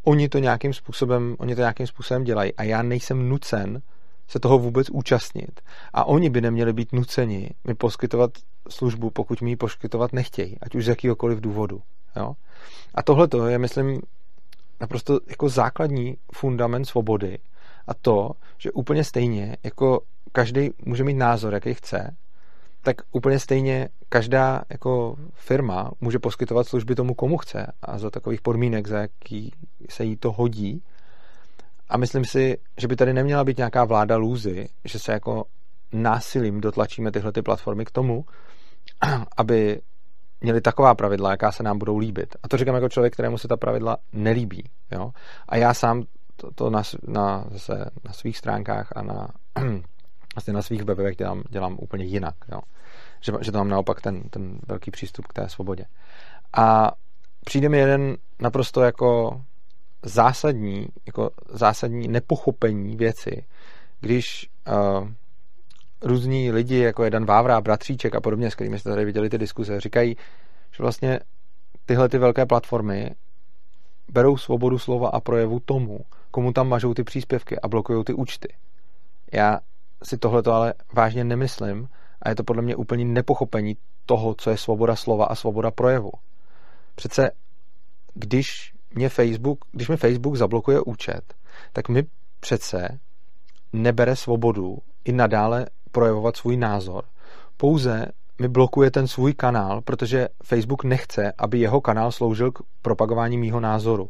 [0.04, 3.82] oni to nějakým způsobem, oni to nějakým způsobem dělají a já nejsem nucen
[4.28, 5.62] se toho vůbec účastnit.
[5.94, 8.32] A oni by neměli být nuceni mi poskytovat
[8.70, 11.82] službu, pokud mi ji poskytovat nechtějí, ať už z jakýhokoliv důvodu.
[12.16, 12.34] Jo?
[12.96, 14.02] A tohle to je, myslím,
[14.82, 17.38] naprosto jako základní fundament svobody
[17.88, 22.16] a to, že úplně stejně, jako každý může mít názor, jaký chce,
[22.82, 28.42] tak úplně stejně každá jako firma může poskytovat služby tomu, komu chce a za takových
[28.42, 29.54] podmínek, za jaký
[29.90, 30.84] se jí to hodí.
[31.90, 35.44] A myslím si, že by tady neměla být nějaká vláda lůzy, že se jako
[35.92, 38.26] násilím dotlačíme tyhle ty platformy k tomu,
[39.38, 39.82] aby
[40.42, 42.36] měli taková pravidla, jaká se nám budou líbit.
[42.44, 44.70] A to říkám jako člověk, kterému se ta pravidla nelíbí.
[44.92, 45.12] Jo?
[45.50, 46.04] A já sám
[46.36, 49.28] to, to na, na, zase na svých stránkách a na,
[50.36, 52.36] vlastně na svých webech dělám, dělám úplně jinak.
[52.52, 52.62] Jo?
[53.22, 55.86] Že, že to mám naopak ten, ten velký přístup k té svobodě.
[56.58, 56.92] A
[57.46, 59.42] přijde mi jeden naprosto jako
[60.04, 63.46] zásadní, jako zásadní nepochopení věci,
[64.00, 65.08] když uh,
[66.02, 69.80] různí lidi, jako jeden Vávra, Bratříček a podobně, s kterými jste tady viděli ty diskuze,
[69.80, 70.16] říkají,
[70.72, 71.20] že vlastně
[71.86, 73.12] tyhle ty velké platformy
[74.12, 76.00] berou svobodu slova a projevu tomu,
[76.32, 78.54] komu tam mažou ty příspěvky a blokují ty účty.
[79.34, 79.60] Já
[80.04, 81.88] si tohleto ale vážně nemyslím
[82.22, 86.12] a je to podle mě úplně nepochopení toho, co je svoboda slova a svoboda projevu.
[86.96, 87.32] Přece
[88.14, 91.34] když mě Facebook, když mi Facebook zablokuje účet,
[91.74, 92.04] tak mi
[92.40, 93.00] přece
[93.74, 97.04] nebere svobodu i nadále projevovat svůj názor.
[97.58, 98.06] Pouze
[98.42, 103.60] mi blokuje ten svůj kanál, protože Facebook nechce, aby jeho kanál sloužil k propagování mýho
[103.60, 104.10] názoru.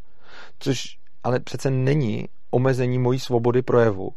[0.60, 4.12] Což ale přece není omezení mojí svobody projevu,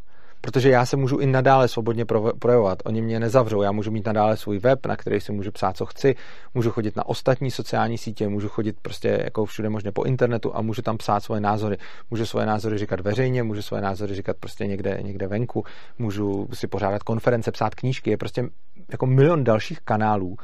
[0.44, 2.04] protože já se můžu i nadále svobodně
[2.38, 2.78] projevovat.
[2.84, 5.86] Oni mě nezavřou, já můžu mít nadále svůj web, na který si můžu psát, co
[5.86, 6.14] chci,
[6.54, 10.62] můžu chodit na ostatní sociální sítě, můžu chodit prostě jako všude možně po internetu a
[10.62, 11.76] můžu tam psát svoje názory.
[12.10, 15.64] Můžu svoje názory říkat veřejně, můžu svoje názory říkat prostě někde, někde venku,
[15.98, 18.48] můžu si pořádat konference, psát knížky, je prostě
[18.90, 20.36] jako milion dalších kanálů,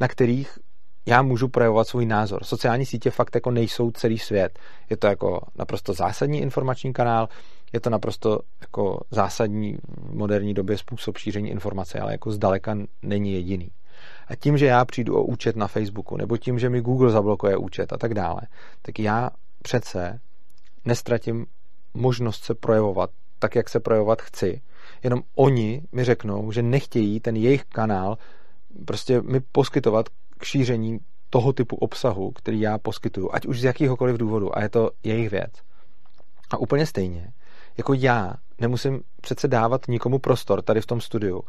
[0.00, 0.58] na kterých
[1.06, 2.44] já můžu projevovat svůj názor.
[2.44, 4.58] Sociální sítě fakt jako nejsou celý svět.
[4.90, 7.28] Je to jako naprosto zásadní informační kanál,
[7.72, 13.32] je to naprosto jako zásadní v moderní době způsob šíření informace, ale jako zdaleka není
[13.32, 13.70] jediný.
[14.28, 17.56] A tím, že já přijdu o účet na Facebooku, nebo tím, že mi Google zablokuje
[17.56, 18.40] účet a tak dále,
[18.82, 19.30] tak já
[19.62, 20.20] přece
[20.84, 21.46] nestratím
[21.94, 24.60] možnost se projevovat tak, jak se projevovat chci.
[25.02, 28.18] Jenom oni mi řeknou, že nechtějí ten jejich kanál
[28.84, 30.98] prostě mi poskytovat k šíření
[31.30, 35.30] toho typu obsahu, který já poskytuju, ať už z jakýhokoliv důvodu, a je to jejich
[35.30, 35.52] věc.
[36.50, 37.32] A úplně stejně,
[37.78, 41.42] jako já nemusím přece dávat nikomu prostor tady v tom studiu.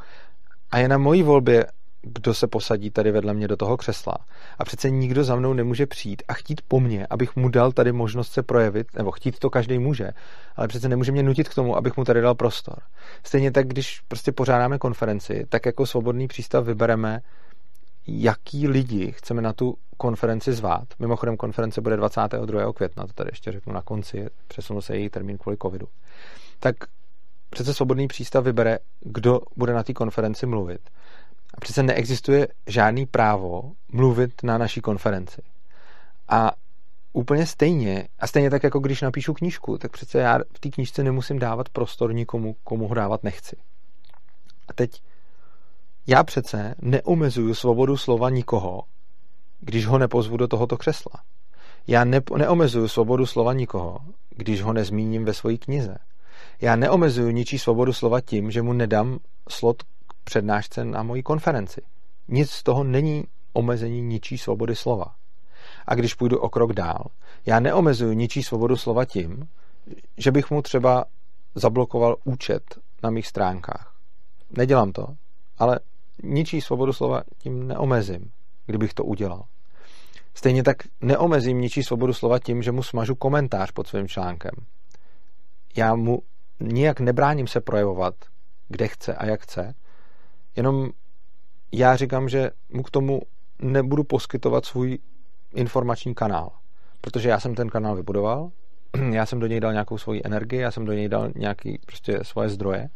[0.72, 1.65] A je na mojí volbě,
[2.02, 4.15] kdo se posadí tady vedle mě do toho křesla.
[4.60, 7.92] A přece nikdo za mnou nemůže přijít a chtít po mně, abych mu dal tady
[7.92, 10.12] možnost se projevit, nebo chtít to každý může,
[10.56, 12.78] ale přece nemůže mě nutit k tomu, abych mu tady dal prostor.
[13.24, 17.22] Stejně tak, když prostě pořádáme konferenci, tak jako svobodný přístav vybereme,
[18.08, 20.88] jaký lidi chceme na tu konferenci zvát.
[21.00, 22.74] Mimochodem konference bude 22.
[22.74, 25.88] května, to tady ještě řeknu na konci, přesunul se její termín kvůli covidu.
[26.60, 26.76] Tak
[27.50, 30.90] přece svobodný přístav vybere, kdo bude na té konferenci mluvit.
[31.54, 35.42] A přece neexistuje žádný právo mluvit na naší konferenci.
[36.28, 36.52] A
[37.14, 41.04] úplně stejně, a stejně tak, jako když napíšu knížku, tak přece já v té knížce
[41.04, 43.56] nemusím dávat prostor nikomu, komu ho dávat nechci.
[44.68, 45.02] A teď
[46.08, 48.84] já přece neomezuju svobodu slova nikoho,
[49.60, 51.22] když ho nepozvu do tohoto křesla.
[51.88, 55.98] Já ne- neomezuju svobodu slova nikoho, když ho nezmíním ve své knize.
[56.62, 61.82] Já neomezuju ničí svobodu slova tím, že mu nedám slot k přednášce na mojí konferenci.
[62.28, 65.06] Nic z toho není omezení ničí svobody slova.
[65.88, 67.06] A když půjdu o krok dál,
[67.46, 69.48] já neomezuju ničí svobodu slova tím,
[70.18, 71.06] že bych mu třeba
[71.56, 72.64] zablokoval účet
[73.04, 73.94] na mých stránkách.
[74.58, 75.08] Nedělám to,
[75.60, 75.80] ale
[76.24, 78.32] ničí svobodu slova tím neomezím,
[78.65, 79.43] kdybych to udělal.
[80.34, 84.52] Stejně tak neomezím ničí svobodu slova tím, že mu smažu komentář pod svým článkem.
[85.76, 86.22] Já mu
[86.60, 88.13] nijak nebráním se projevovat,
[88.67, 89.74] kde chce a jak chce,
[90.56, 90.89] jenom
[91.72, 93.22] já říkám, že mu k tomu
[93.62, 95.00] nebudu poskytovat svůj
[95.54, 96.52] informační kanál,
[97.02, 98.52] protože já jsem ten kanál vybudoval,
[99.13, 102.19] já jsem do něj dal nějakou svoji energii, já jsem do něj dal nějaké prostě
[102.24, 102.89] svoje zdroje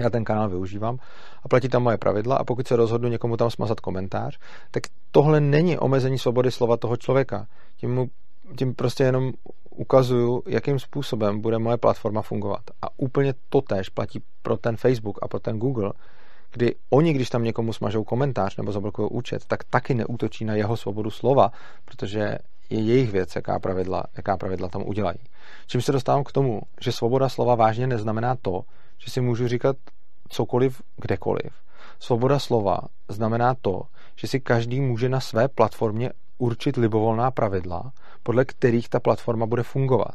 [0.00, 0.98] já ten kanál využívám
[1.42, 4.38] a platí tam moje pravidla a pokud se rozhodnu někomu tam smazat komentář,
[4.70, 7.46] tak tohle není omezení svobody slova toho člověka.
[7.76, 8.06] Tím, mu,
[8.58, 9.32] tím prostě jenom
[9.70, 12.60] ukazuju, jakým způsobem bude moje platforma fungovat.
[12.82, 15.92] A úplně to tež platí pro ten Facebook a pro ten Google,
[16.52, 20.76] kdy oni, když tam někomu smažou komentář nebo zablokují účet, tak taky neútočí na jeho
[20.76, 21.52] svobodu slova,
[21.84, 22.38] protože
[22.70, 25.18] je jejich věc, jaká pravidla, jaká pravidla tam udělají.
[25.66, 28.62] Čím se dostávám k tomu, že svoboda slova vážně neznamená to,
[28.98, 29.76] že si můžu říkat
[30.28, 31.52] cokoliv, kdekoliv.
[32.00, 33.82] Svoboda slova znamená to,
[34.16, 39.62] že si každý může na své platformě určit libovolná pravidla, podle kterých ta platforma bude
[39.62, 40.14] fungovat.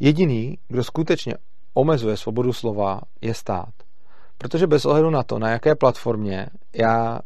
[0.00, 1.34] Jediný, kdo skutečně
[1.74, 3.74] omezuje svobodu slova, je stát.
[4.38, 7.20] Protože bez ohledu na to, na jaké platformě já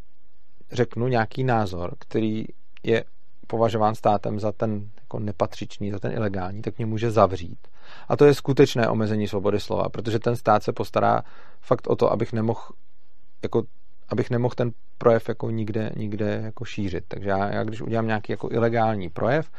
[0.71, 2.45] řeknu nějaký názor, který
[2.83, 3.03] je
[3.47, 7.67] považován státem za ten jako nepatřičný, za ten ilegální, tak mě může zavřít.
[8.07, 11.21] A to je skutečné omezení svobody slova, protože ten stát se postará
[11.61, 12.61] fakt o to, abych nemohl
[13.43, 13.63] jako
[14.09, 17.03] abych nemohl ten projev jako nikde, nikde jako šířit.
[17.07, 19.51] Takže já, já když udělám nějaký jako ilegální projev,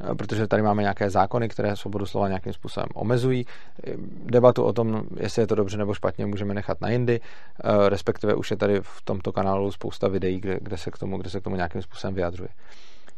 [0.00, 3.46] eh, protože tady máme nějaké zákony, které svobodu slova nějakým způsobem omezují.
[3.86, 3.92] Eh,
[4.24, 8.34] debatu o tom, jestli je to dobře nebo špatně, můžeme nechat na jindy, eh, respektive
[8.34, 11.40] už je tady v tomto kanálu spousta videí, kde, kde, se, k tomu, kde se
[11.40, 12.48] k tomu nějakým způsobem vyjadřuje.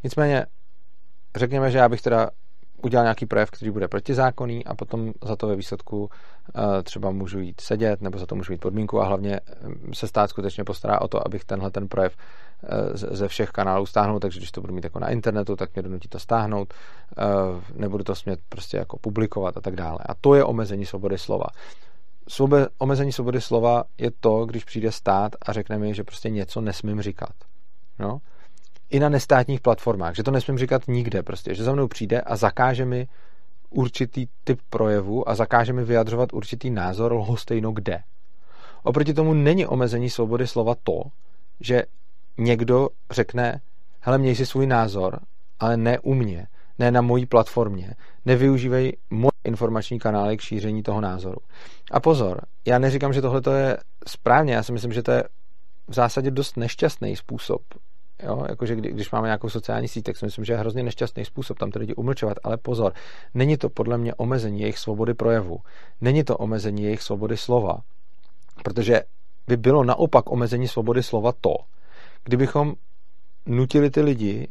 [0.03, 0.45] Nicméně
[1.35, 2.29] řekněme, že já bych teda
[2.83, 6.09] udělal nějaký projev, který bude protizákonný a potom za to ve výsledku
[6.55, 10.07] eh, třeba můžu jít sedět nebo za to můžu jít podmínku a hlavně mm, se
[10.07, 12.17] stát skutečně postará o to, abych tenhle ten projev
[12.63, 15.83] eh, ze všech kanálů stáhnul, takže když to budu mít jako na internetu, tak mě
[15.83, 16.73] donutí to stáhnout,
[17.17, 17.23] eh,
[17.73, 19.99] nebudu to smět prostě jako publikovat a tak dále.
[20.05, 21.47] A to je omezení svobody slova.
[22.27, 26.61] Svobe, omezení svobody slova je to, když přijde stát a řekne mi, že prostě něco
[26.61, 27.33] nesmím říkat.
[27.99, 28.21] No?
[28.91, 32.35] I na nestátních platformách, že to nesmím říkat nikde prostě, že za mnou přijde a
[32.35, 33.07] zakáže mi
[33.69, 37.99] určitý typ projevu a zakáže mi vyjadřovat určitý názor lhostejno kde.
[38.83, 41.03] Oproti tomu není omezení svobody slova to,
[41.59, 41.83] že
[42.37, 43.61] někdo řekne,
[44.01, 45.19] hele, měj si svůj názor,
[45.59, 46.47] ale ne u mě,
[46.79, 51.37] ne na mojí platformě, nevyužívej moje informační kanály k šíření toho názoru.
[51.91, 53.77] A pozor, já neříkám, že tohle je
[54.07, 55.23] správně, já si myslím, že to je
[55.87, 57.61] v zásadě dost nešťastný způsob,
[58.23, 58.45] Jo?
[58.49, 61.59] Jakože kdy, když máme nějakou sociální síť, tak si myslím, že je hrozně nešťastný způsob
[61.59, 62.93] tam ty lidi umlčovat, ale pozor,
[63.33, 65.59] není to podle mě omezení jejich svobody projevu,
[66.01, 67.77] není to omezení jejich svobody slova,
[68.63, 69.01] protože
[69.47, 71.55] by bylo naopak omezení svobody slova to,
[72.23, 72.73] kdybychom
[73.45, 74.47] nutili ty lidi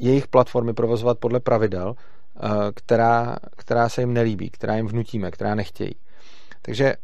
[0.00, 5.54] jejich platformy provozovat podle pravidel, eh, která, která se jim nelíbí, která jim vnutíme, která
[5.54, 5.94] nechtějí.
[6.62, 6.94] Takže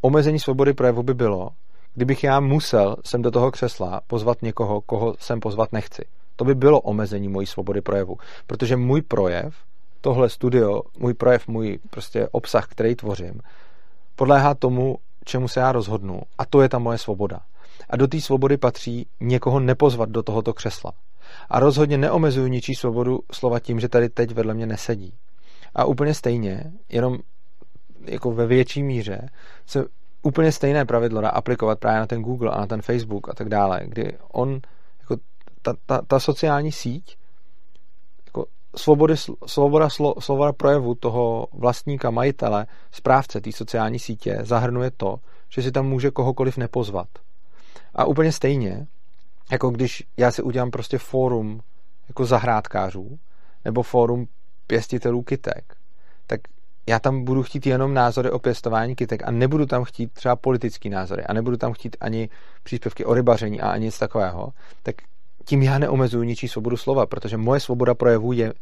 [0.00, 1.50] omezení svobody projevu by bylo,
[1.96, 6.04] kdybych já musel sem do toho křesla pozvat někoho, koho sem pozvat nechci.
[6.36, 9.54] To by bylo omezení mojí svobody projevu, protože můj projev,
[10.00, 13.40] tohle studio, můj projev, můj prostě obsah, který tvořím,
[14.16, 17.40] podléhá tomu, čemu se já rozhodnu a to je ta moje svoboda.
[17.90, 20.92] A do té svobody patří někoho nepozvat do tohoto křesla.
[21.48, 25.14] A rozhodně neomezuju ničí svobodu slova tím, že tady teď vedle mě nesedí.
[25.74, 27.18] A úplně stejně, jenom
[28.04, 29.28] jako ve větší míře,
[29.66, 29.84] se
[30.26, 33.48] úplně stejné pravidlo dá aplikovat právě na ten Google a na ten Facebook a tak
[33.48, 34.60] dále, kdy on,
[35.00, 35.16] jako
[35.62, 37.16] ta, ta, ta sociální síť,
[38.26, 39.14] jako svobody,
[39.46, 45.16] svoboda, slo, svoboda projevu toho vlastníka, majitele, správce té sociální sítě zahrnuje to,
[45.48, 47.08] že si tam může kohokoliv nepozvat.
[47.94, 48.86] A úplně stejně,
[49.50, 51.60] jako když já si udělám prostě fórum
[52.08, 53.18] jako zahrádkářů,
[53.64, 54.26] nebo fórum
[54.66, 55.76] pěstitelů kytek,
[56.26, 56.40] tak
[56.86, 60.90] já tam budu chtít jenom názory o pěstování kytek a nebudu tam chtít třeba politický
[60.90, 62.28] názory a nebudu tam chtít ani
[62.62, 64.94] příspěvky o rybaření a ani nic takového, tak
[65.44, 68.52] tím já neomezuju ničí svobodu slova, protože moje svoboda projevu je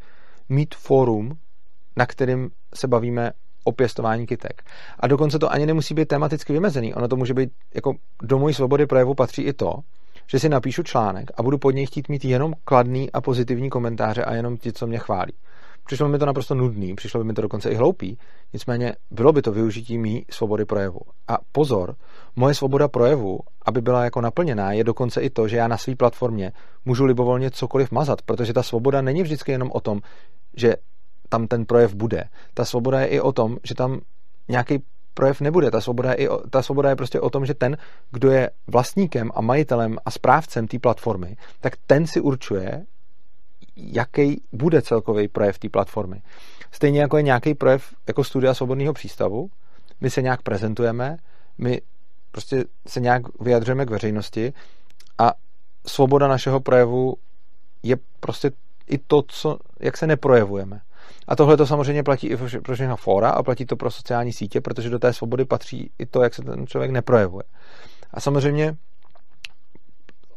[0.48, 1.37] mít fórum,
[1.96, 3.32] na kterým se bavíme
[3.64, 4.62] o pěstování kytek.
[5.00, 6.94] A dokonce to ani nemusí být tematicky vymezený.
[6.94, 9.74] Ono to může být, jako do mojí svobody projevu patří i to,
[10.26, 14.24] že si napíšu článek a budu pod něj chtít mít jenom kladný a pozitivní komentáře
[14.24, 15.32] a jenom ti, co mě chválí.
[15.85, 18.18] Přišlo mi to naprosto nudný, přišlo by mi to dokonce i hloupý,
[18.53, 21.01] nicméně bylo by to využití mý svobody projevu.
[21.29, 21.97] A pozor,
[22.37, 25.97] moje svoboda projevu, aby byla jako naplněná, je dokonce i to, že já na své
[25.97, 26.53] platformě
[26.85, 30.01] můžu libovolně cokoliv mazat, protože ta svoboda není vždycky jenom o tom,
[30.57, 30.77] že
[31.29, 32.25] tam ten projev bude.
[32.55, 34.01] Ta svoboda je i o tom, že tam
[34.49, 34.83] nějaký
[35.14, 35.70] projev nebude.
[35.70, 37.77] Ta svoboda, je i o, ta svoboda je prostě o tom, že ten,
[38.11, 42.85] kdo je vlastníkem a majitelem a správcem té platformy, tak ten si určuje,
[43.76, 46.22] jaký bude celkový projev té platformy.
[46.72, 49.50] Stejně jako je nějaký projev jako studia svobodného přístavu,
[50.00, 51.16] my se nějak prezentujeme,
[51.58, 51.80] my
[52.30, 54.52] prostě se nějak vyjadřujeme k veřejnosti
[55.18, 55.32] a
[55.87, 57.16] svoboda našeho projevu
[57.82, 58.50] je prostě
[58.87, 60.80] i to, co, jak se neprojevujeme.
[61.28, 64.60] A tohle to samozřejmě platí i pro všechna fóra a platí to pro sociální sítě,
[64.60, 67.44] protože do té svobody patří i to, jak se ten člověk neprojevuje.
[68.10, 68.76] A samozřejmě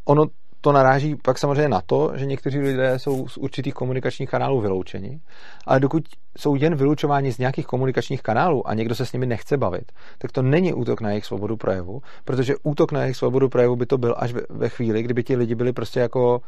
[0.06, 0.26] ono
[0.68, 5.20] to naráží pak samozřejmě na to, že někteří lidé jsou z určitých komunikačních kanálů vyloučeni,
[5.66, 6.04] ale dokud
[6.38, 10.32] jsou jen vylučováni z nějakých komunikačních kanálů a někdo se s nimi nechce bavit, tak
[10.32, 13.98] to není útok na jejich svobodu projevu, protože útok na jejich svobodu projevu by to
[13.98, 16.42] byl až ve chvíli, kdyby ti lidi byli prostě jako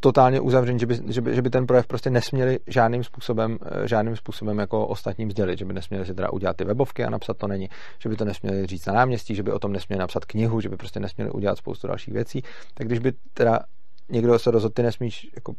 [0.00, 3.88] totálně uzavřený, že by, že, by, že by ten projev prostě nesměli žádným způsobem, eh,
[3.88, 7.36] žádným způsobem jako ostatním sdělit, že by nesměli si teda udělat ty webovky a napsat
[7.36, 10.24] to není, že by to nesměli říct na náměstí, že by o tom nesměli napsat
[10.24, 12.42] knihu, že by prostě nesměli udělat spoustu dalších věcí,
[12.74, 13.60] tak když by teda
[14.08, 15.54] někdo se rozhodl, ty nesmíš jako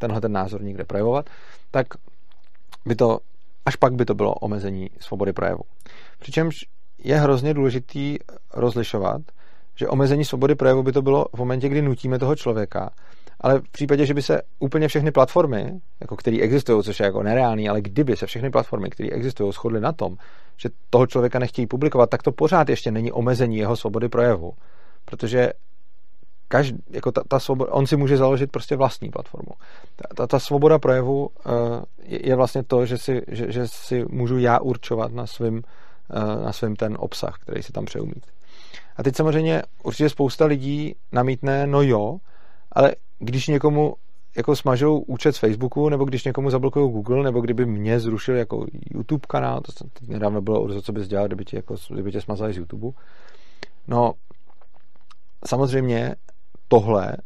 [0.00, 1.30] tenhle ten názor nikde projevovat,
[1.70, 1.86] tak
[2.86, 3.18] by to,
[3.66, 5.62] až pak by to bylo omezení svobody projevu.
[6.18, 6.54] Přičemž
[7.04, 8.18] je hrozně důležitý
[8.54, 9.22] rozlišovat,
[9.74, 12.90] že omezení svobody projevu by to bylo v momentě, kdy nutíme toho člověka,
[13.42, 17.22] ale v případě, že by se úplně všechny platformy, jako které existují, což je jako
[17.22, 20.16] nereálný, ale kdyby se všechny platformy, které existují, shodly na tom,
[20.56, 24.52] že toho člověka nechtějí publikovat, tak to pořád ještě není omezení jeho svobody projevu.
[25.04, 25.52] Protože
[26.48, 29.52] každý, jako ta, ta svoboda, on si může založit prostě vlastní platformu.
[29.96, 31.52] Ta, ta, ta svoboda projevu uh,
[32.02, 36.44] je, je vlastně to, že si, že, že si můžu já určovat na svým, uh,
[36.44, 38.26] na svým ten obsah, který si tam přeju mít.
[38.96, 42.18] A teď samozřejmě určitě spousta lidí namítne, no jo,
[42.72, 43.94] ale když někomu
[44.36, 48.66] jako smažou účet z Facebooku, nebo když někomu zablokují Google, nebo kdyby mě zrušil jako
[48.94, 52.20] YouTube kanál, to teď nedávno bylo urzo, co bys dělal, kdyby tě, jako, kdyby tě
[52.20, 52.88] smazali z YouTube.
[53.88, 54.12] No,
[55.46, 56.14] samozřejmě
[56.68, 57.16] tohle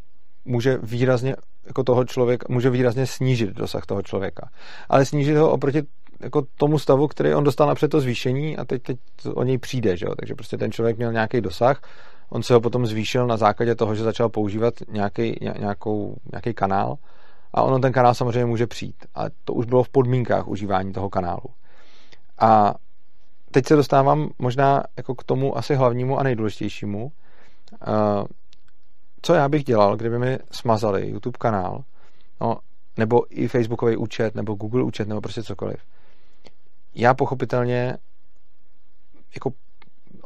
[0.45, 4.51] může výrazně jako toho člověka, může výrazně snížit dosah toho člověka.
[4.89, 5.83] Ale snížit ho oproti
[6.21, 8.99] jako tomu stavu, který on dostal napřed to zvýšení a teď, teď
[9.35, 10.15] o něj přijde, že jo?
[10.15, 11.81] takže prostě ten člověk měl nějaký dosah,
[12.29, 16.97] on se ho potom zvýšil na základě toho, že začal používat nějaký, nějakou, nějaký kanál
[17.55, 19.07] a ono ten kanál samozřejmě může přijít.
[19.15, 21.49] A to už bylo v podmínkách užívání toho kanálu.
[22.39, 22.75] A
[23.51, 27.13] teď se dostávám možná jako k tomu asi hlavnímu a nejdůležitějšímu.
[29.23, 31.85] Co já bych dělal, kdyby mi smazali YouTube kanál,
[32.41, 32.57] no,
[32.97, 35.77] nebo i Facebookový účet, nebo Google účet, nebo prostě cokoliv
[36.97, 37.97] já pochopitelně
[39.35, 39.51] jako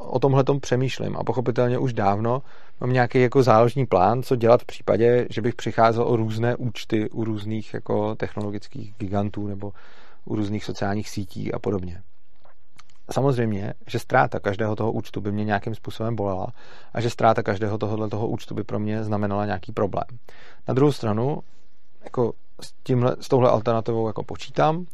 [0.01, 2.43] o tomhle tom přemýšlím a pochopitelně už dávno
[2.81, 7.11] mám nějaký jako záložní plán, co dělat v případě, že bych přicházel o různé účty
[7.11, 9.73] u různých jako technologických gigantů nebo
[10.25, 12.03] u různých sociálních sítí a podobně.
[13.13, 16.47] Samozřejmě, že ztráta každého toho účtu by mě nějakým způsobem bolela
[16.95, 20.05] a že ztráta každého tohohle toho účtu by pro mě znamenala nějaký problém.
[20.69, 21.39] Na druhou stranu,
[22.05, 24.87] jako s, tímhle, s touhle alternativou jako počítám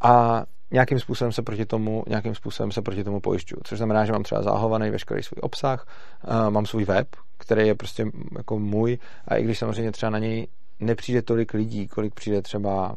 [0.00, 3.60] a nějakým způsobem se proti tomu, nějakým způsobem se proti tomu pojišťuju.
[3.64, 5.86] Což znamená, že mám třeba zahovaný veškerý svůj obsah,
[6.28, 8.06] uh, mám svůj web, který je prostě
[8.36, 10.46] jako můj a i když samozřejmě třeba na něj
[10.80, 12.94] nepřijde tolik lidí, kolik přijde třeba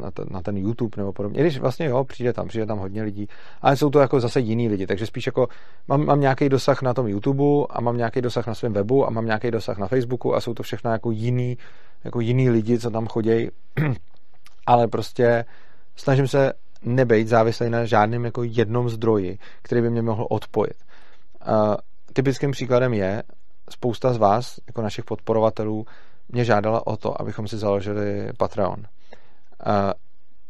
[0.00, 1.38] na, ten, na ten YouTube nebo podobně.
[1.38, 3.28] I když vlastně jo, přijde tam, přijde tam hodně lidí,
[3.62, 5.48] ale jsou to jako zase jiní lidi, takže spíš jako
[5.88, 9.10] mám, mám nějaký dosah na tom YouTube a mám nějaký dosah na svém webu a
[9.10, 11.58] mám nějaký dosah na Facebooku a jsou to všechno jako jiný,
[12.04, 13.48] jako jiný lidi, co tam chodí,
[14.66, 15.44] ale prostě
[15.96, 16.52] snažím se
[16.84, 20.76] nebejt závislý na žádném jako jednom zdroji, který by mě mohl odpojit.
[22.12, 23.22] Typickým příkladem je,
[23.70, 25.86] spousta z vás, jako našich podporovatelů,
[26.28, 28.84] mě žádala o to, abychom si založili Patreon.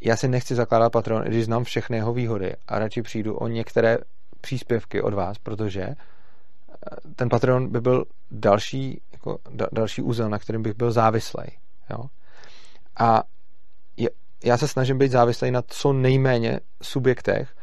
[0.01, 3.49] Já si nechci zakládat Patreon, i když znám všechny jeho výhody a radši přijdu o
[3.49, 3.99] některé
[4.40, 5.94] příspěvky od vás, protože
[7.16, 11.44] ten Patreon by byl další, jako da, další úzel, na kterým bych byl závislý.
[11.90, 12.05] Jo?
[13.01, 13.23] A
[14.44, 17.54] já se snažím být závislý na co nejméně subjektech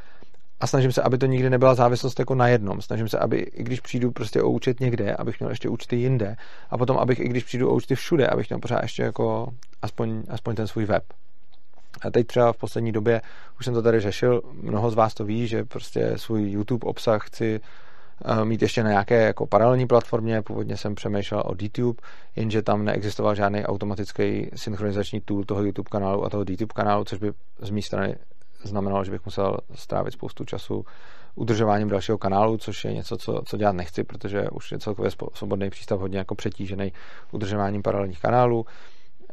[0.60, 2.82] a snažím se, aby to nikdy nebyla závislost jako na jednom.
[2.82, 6.36] Snažím se, aby i když přijdu prostě o účet někde, abych měl ještě účty jinde
[6.70, 9.48] a potom, abych i když přijdu o účty všude, abych měl pořád ještě jako
[9.82, 11.04] aspoň, aspoň ten svůj web.
[12.02, 13.22] A teď třeba v poslední době,
[13.60, 17.26] už jsem to tady řešil, mnoho z vás to ví, že prostě svůj YouTube obsah
[17.26, 17.60] chci
[18.44, 20.42] mít ještě na nějaké jako paralelní platformě.
[20.42, 22.02] Původně jsem přemýšlel o DTube,
[22.36, 27.20] jenže tam neexistoval žádný automatický synchronizační tool toho YouTube kanálu a toho DTube kanálu, což
[27.20, 28.16] by z mé strany
[28.64, 30.86] znamenalo, že bych musel strávit spoustu času
[31.36, 35.70] udržováním dalšího kanálu, což je něco, co, co dělat nechci, protože už je celkově svobodný
[35.70, 36.94] přístav hodně jako přetížený
[37.32, 38.66] udržováním paralelních kanálů.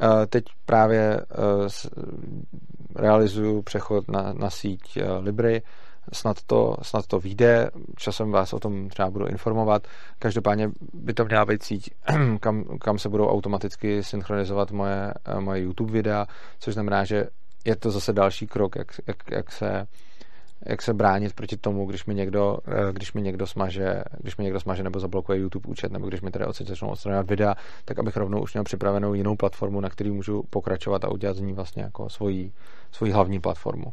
[0.00, 1.88] Eh, teď právě eh,
[2.96, 5.62] realizuju přechod na, na síť Libry,
[6.12, 9.86] snad to, snad to vyjde, časem vás o tom třeba budu informovat.
[10.18, 11.90] Každopádně by to měla být síť,
[12.40, 16.26] kam, kam se budou automaticky synchronizovat moje, moje YouTube videa,
[16.58, 17.26] což znamená, že
[17.64, 19.86] je to zase další krok, jak, jak, jak se
[20.66, 22.58] jak se bránit proti tomu, když mi někdo,
[22.92, 26.30] když mi někdo smaže, když mi někdo smaže nebo zablokuje YouTube účet, nebo když mi
[26.30, 27.54] tady odsaď začnou odstraňovat videa,
[27.84, 31.40] tak abych rovnou už měl připravenou jinou platformu, na který můžu pokračovat a udělat z
[31.40, 32.52] ní vlastně jako svoji,
[32.92, 33.92] svoji hlavní platformu.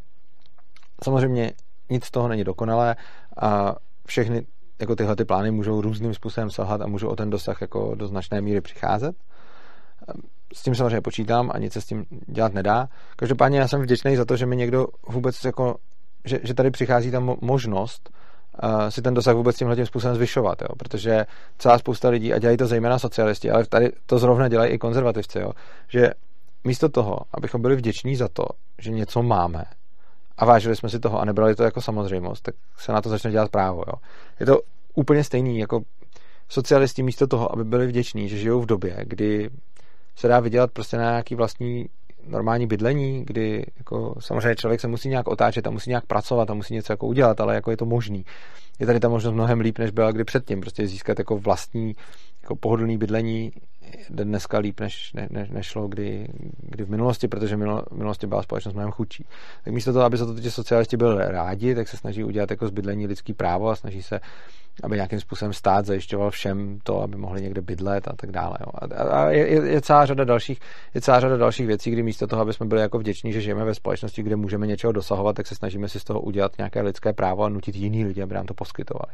[1.03, 1.53] Samozřejmě
[1.89, 2.95] nic z toho není dokonalé
[3.37, 3.75] a
[4.07, 4.45] všechny
[4.79, 8.07] jako tyhle ty plány můžou různým způsobem selhat a můžou o ten dosah jako do
[8.07, 9.15] značné míry přicházet.
[10.53, 12.89] S tím samozřejmě počítám a nic se s tím dělat nedá.
[13.15, 15.75] Každopádně já jsem vděčný za to, že mi někdo vůbec jako,
[16.25, 18.09] že, že tady přichází ta možnost
[18.63, 20.67] uh, si ten dosah vůbec tímhle tím způsobem zvyšovat, jo?
[20.77, 21.25] protože
[21.57, 25.39] celá spousta lidí, a dělají to zejména socialisti, ale tady to zrovna dělají i konzervativci,
[25.39, 25.51] jo?
[25.87, 26.09] že
[26.63, 28.45] místo toho, abychom byli vděční za to,
[28.79, 29.63] že něco máme
[30.37, 33.31] a vážili jsme si toho a nebrali to jako samozřejmost, tak se na to začne
[33.31, 33.83] dělat právo.
[33.87, 33.93] Jo?
[34.39, 34.59] Je to
[34.95, 35.81] úplně stejný, jako
[36.49, 39.49] socialisti místo toho, aby byli vděční, že žijou v době, kdy
[40.15, 41.85] se dá vydělat prostě na nějaký vlastní
[42.27, 46.53] normální bydlení, kdy jako, samozřejmě člověk se musí nějak otáčet a musí nějak pracovat a
[46.53, 48.25] musí něco jako udělat, ale jako je to možný.
[48.79, 50.61] Je tady ta možnost mnohem líp, než byla kdy předtím.
[50.61, 51.95] Prostě získat jako vlastní
[52.41, 53.51] jako pohodlný bydlení
[54.09, 56.27] dneska líp, než, ne, ne, nešlo kdy,
[56.61, 57.59] kdy v minulosti, protože v
[57.91, 59.25] minulosti byla společnost mnohem chudší.
[59.63, 62.67] Tak místo toho, aby se to ti socialisti byli rádi, tak se snaží udělat jako
[62.67, 64.19] z bydlení lidský právo a snaží se
[64.83, 68.57] aby nějakým způsobem stát zajišťoval všem to, aby mohli někde bydlet a tak dále.
[68.59, 68.67] Jo.
[68.73, 70.59] A, a je, je, celá řada dalších,
[70.93, 73.65] je celá řada dalších věcí, kdy místo toho, aby jsme byli jako vděční, že žijeme
[73.65, 77.13] ve společnosti, kde můžeme něčeho dosahovat, tak se snažíme si z toho udělat nějaké lidské
[77.13, 79.13] právo a nutit jiný lidi, aby nám to poskytovali.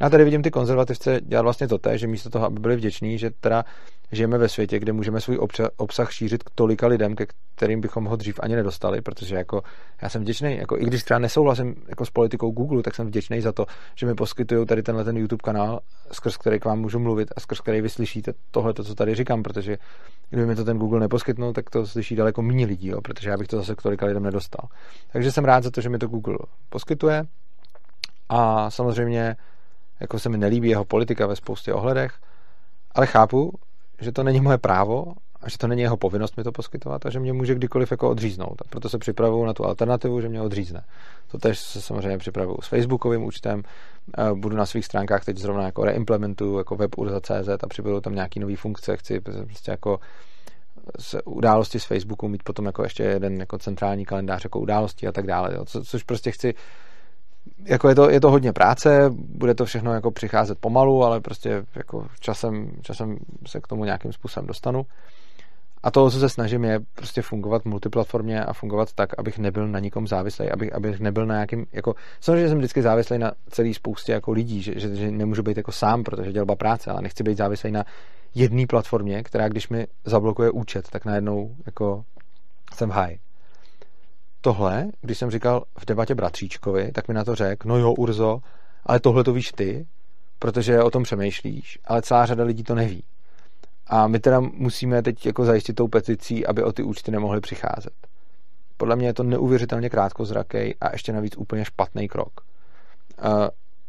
[0.00, 3.30] Já tady vidím ty konzervativce dělat vlastně to že místo toho, aby byli vděční, že
[3.40, 3.64] teda
[4.12, 5.38] žijeme ve světě, kde můžeme svůj
[5.76, 9.62] obsah šířit k tolika lidem, ke kterým bychom ho dřív ani nedostali, protože jako
[10.02, 13.40] já jsem vděčný, jako i když třeba nesouhlasím jako s politikou Google, tak jsem vděčný
[13.40, 15.80] za to, že mi poskytují tady tenhle ten YouTube kanál,
[16.12, 19.42] skrz který k vám můžu mluvit a skrz který vy slyšíte tohle, co tady říkám,
[19.42, 19.78] protože
[20.30, 23.36] kdyby mi to ten Google neposkytnul, tak to slyší daleko méně lidí, jo, protože já
[23.36, 24.68] bych to zase k tolika lidem nedostal.
[25.12, 26.38] Takže jsem rád za to, že mi to Google
[26.68, 27.24] poskytuje
[28.28, 29.36] a samozřejmě
[30.00, 32.12] jako se mi nelíbí jeho politika ve spoustě ohledech,
[32.94, 33.52] ale chápu,
[34.00, 35.04] že to není moje právo
[35.42, 38.10] a že to není jeho povinnost mi to poskytovat a že mě může kdykoliv jako
[38.10, 38.62] odříznout.
[38.62, 40.84] A proto se připravuju na tu alternativu, že mě odřízne.
[41.30, 43.62] To tež se samozřejmě připravuju s Facebookovým účtem,
[44.34, 48.56] budu na svých stránkách teď zrovna jako reimplementuju jako web.urza.cz a přibudu tam nějaký nový
[48.56, 50.00] funkce, chci prostě jako
[50.98, 55.12] z události z Facebooku mít potom jako ještě jeden jako centrální kalendář jako události a
[55.12, 55.64] tak dále, jo.
[55.64, 56.54] Co, což prostě chci
[57.64, 61.64] jako je to, je to hodně práce, bude to všechno jako přicházet pomalu, ale prostě
[61.74, 63.16] jako časem, časem
[63.46, 64.86] se k tomu nějakým způsobem dostanu.
[65.82, 69.78] A to, co se snažím, je prostě fungovat multiplatformně a fungovat tak, abych nebyl na
[69.78, 74.12] nikom závislý, abych, abych nebyl na nějakým, jako, samozřejmě jsem vždycky závislý na celý spoustě
[74.12, 77.36] jako lidí, že, že, že nemůžu být jako sám, protože dělba práce, ale nechci být
[77.36, 77.84] závislý na
[78.34, 82.04] jedné platformě, která když mi zablokuje účet, tak najednou jako
[82.74, 83.18] jsem high
[84.40, 88.40] tohle, když jsem říkal v debatě bratříčkovi, tak mi na to řekl, no jo, Urzo,
[88.86, 89.86] ale tohle to víš ty,
[90.38, 93.04] protože o tom přemýšlíš, ale celá řada lidí to neví.
[93.86, 97.92] A my teda musíme teď jako zajistit tou peticí, aby o ty účty nemohly přicházet.
[98.76, 102.40] Podle mě je to neuvěřitelně krátkozrakej a ještě navíc úplně špatný krok.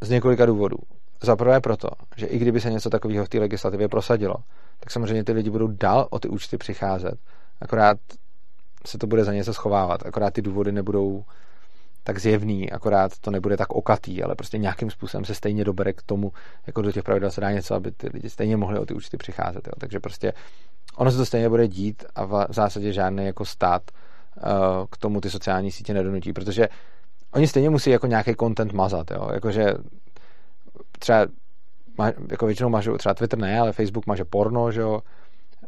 [0.02, 0.78] Z několika důvodů.
[1.24, 4.36] Za prvé proto, že i kdyby se něco takového v té legislativě prosadilo,
[4.80, 7.16] tak samozřejmě ty lidi budou dál o ty účty přicházet.
[7.62, 7.98] Akorát
[8.86, 10.06] se to bude za něco schovávat.
[10.06, 11.24] Akorát ty důvody nebudou
[12.04, 16.02] tak zjevný, akorát to nebude tak okatý, ale prostě nějakým způsobem se stejně dobere k
[16.02, 16.32] tomu,
[16.68, 19.18] jako do těch pravidel se dá něco, aby ty lidi stejně mohli o ty účty
[19.18, 19.68] přicházet.
[19.68, 19.74] Jo.
[19.78, 20.34] Takže prostě
[20.96, 24.42] ono se to stejně bude dít a v zásadě žádný jako stát uh,
[24.92, 26.70] k tomu ty sociální sítě nedonutí, protože
[27.34, 29.30] oni stejně musí jako nějaký content mazat, jo.
[29.34, 29.74] Jakože
[31.00, 31.28] třeba
[32.32, 35.02] jako většinou mažu, třeba Twitter ne, ale Facebook maže porno, že jo,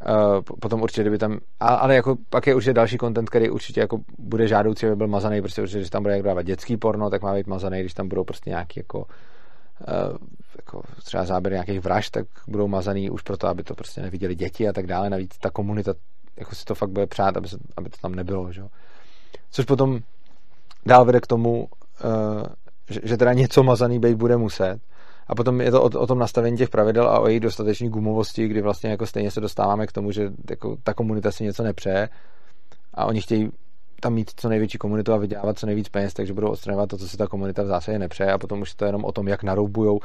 [0.02, 3.98] Uh, potom určitě, kdyby tam, ale jako pak je určitě další content, který určitě jako
[4.20, 7.22] bude žádoucí, aby byl mazaný, prostě určitě, když tam bude jak dávat dětský porno, tak
[7.22, 10.18] má být mazaný, když tam budou prostě nějaký jako, uh,
[10.58, 14.70] jako třeba záběry nějakých vražd, tak budou mazaný už proto, aby to prostě neviděli děti
[14.70, 15.94] a tak dále, navíc ta komunita
[16.38, 18.64] jako si to fakt bude přát, aby, se, aby to tam nebylo, že?
[19.52, 20.00] což potom
[20.86, 22.44] dál vede k tomu, uh,
[22.90, 24.80] že, že teda něco mazaný být bude muset,
[25.28, 28.48] a potom je to o, o tom nastavení těch pravidel a o jejich dostatečné gumovosti,
[28.48, 32.10] kdy vlastně jako stejně se dostáváme k tomu, že jako ta komunita si něco nepřeje
[32.94, 33.50] a oni chtějí
[34.00, 37.08] tam mít co největší komunitu a vydělávat co nejvíc peněz, takže budou odstraňovat to, co
[37.08, 39.44] si ta komunita v zásadě nepřeje a potom už je to jenom o tom, jak
[39.44, 40.00] naroubujou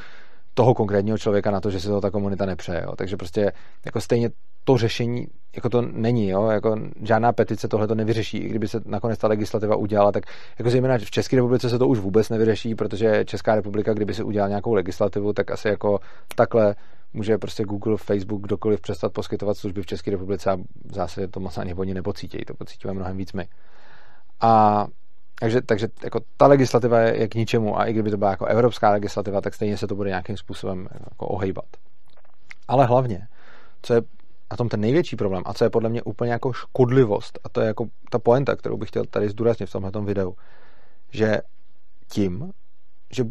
[0.58, 2.82] toho konkrétního člověka na to, že si to ta komunita nepřeje.
[2.84, 2.96] Jo.
[2.96, 3.52] Takže prostě
[3.86, 4.30] jako stejně
[4.64, 6.46] to řešení jako to není, jo?
[6.46, 8.38] Jako žádná petice tohle to nevyřeší.
[8.38, 10.24] I kdyby se nakonec ta legislativa udělala, tak
[10.58, 14.22] jako zejména v České republice se to už vůbec nevyřeší, protože Česká republika, kdyby si
[14.22, 15.98] udělala nějakou legislativu, tak asi jako
[16.34, 16.74] takhle
[17.12, 21.40] může prostě Google, Facebook, kdokoliv přestat poskytovat služby v České republice a v zásadě to
[21.40, 23.48] moc ani oni nepocítějí, to pocítíme mnohem víc my.
[24.40, 24.86] A
[25.40, 28.90] takže, takže jako ta legislativa je, k ničemu a i kdyby to byla jako evropská
[28.90, 31.64] legislativa, tak stejně se to bude nějakým způsobem jako ohejbat.
[32.68, 33.28] Ale hlavně,
[33.82, 34.02] co je
[34.50, 37.60] na tom ten největší problém a co je podle mě úplně jako škodlivost a to
[37.60, 40.34] je jako ta poenta, kterou bych chtěl tady zdůraznit v tomhle videu,
[41.12, 41.40] že
[42.08, 42.52] tím,
[43.12, 43.24] že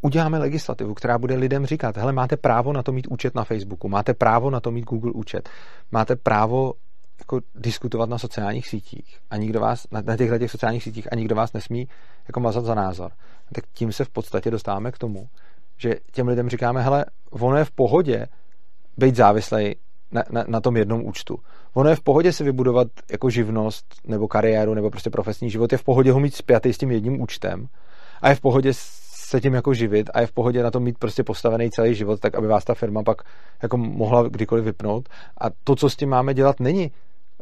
[0.00, 3.88] uděláme legislativu, která bude lidem říkat, hele, máte právo na to mít účet na Facebooku,
[3.88, 5.48] máte právo na to mít Google účet,
[5.92, 6.72] máte právo
[7.18, 11.16] jako diskutovat na sociálních sítích a nikdo vás, na, na těchto těch sociálních sítích a
[11.16, 11.88] nikdo vás nesmí
[12.28, 13.12] jako mazat za názor.
[13.52, 15.28] tak tím se v podstatě dostáváme k tomu,
[15.76, 18.26] že těm lidem říkáme, hele, ono je v pohodě
[18.96, 19.76] být závislej
[20.12, 21.38] na, na, na tom jednom účtu.
[21.74, 25.78] Ono je v pohodě si vybudovat jako živnost nebo kariéru nebo prostě profesní život, je
[25.78, 27.68] v pohodě ho mít spjatý s tím jedním účtem
[28.22, 28.74] a je v pohodě
[29.34, 32.20] se tím jako živit a je v pohodě na tom mít prostě postavený celý život,
[32.20, 33.22] tak aby vás ta firma pak
[33.62, 35.08] jako mohla kdykoliv vypnout.
[35.40, 36.92] A to, co s tím máme dělat, není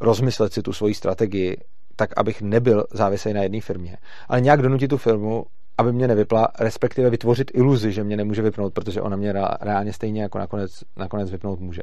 [0.00, 1.56] rozmyslet si tu svoji strategii,
[1.96, 3.96] tak abych nebyl závislý na jedné firmě,
[4.28, 5.44] ale nějak donutit tu firmu,
[5.78, 10.22] aby mě nevypla, respektive vytvořit iluzi, že mě nemůže vypnout, protože ona mě reálně stejně
[10.22, 11.82] jako nakonec, nakonec vypnout může.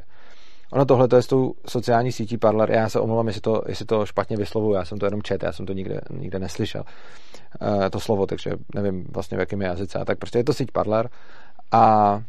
[0.71, 2.71] Ono tohle to je s tou sociální sítí Parler.
[2.71, 5.51] Já se omlouvám, jestli to, jestli to špatně vyslovuju, já jsem to jenom čet, já
[5.51, 6.83] jsem to nikde, nikde neslyšel,
[7.61, 9.99] uh, to slovo, takže nevím vlastně v jakém jazyce.
[9.99, 11.09] A tak prostě je to síť Parler
[11.71, 12.21] a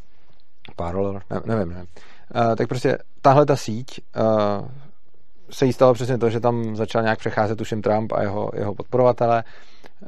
[0.76, 1.86] Parler, ne, nevím, nevím.
[2.34, 4.68] Uh, tak prostě tahle ta síť uh,
[5.50, 8.74] se jí stalo přesně to, že tam začal nějak přecházet tuším Trump a jeho, jeho
[8.74, 9.44] podporovatele.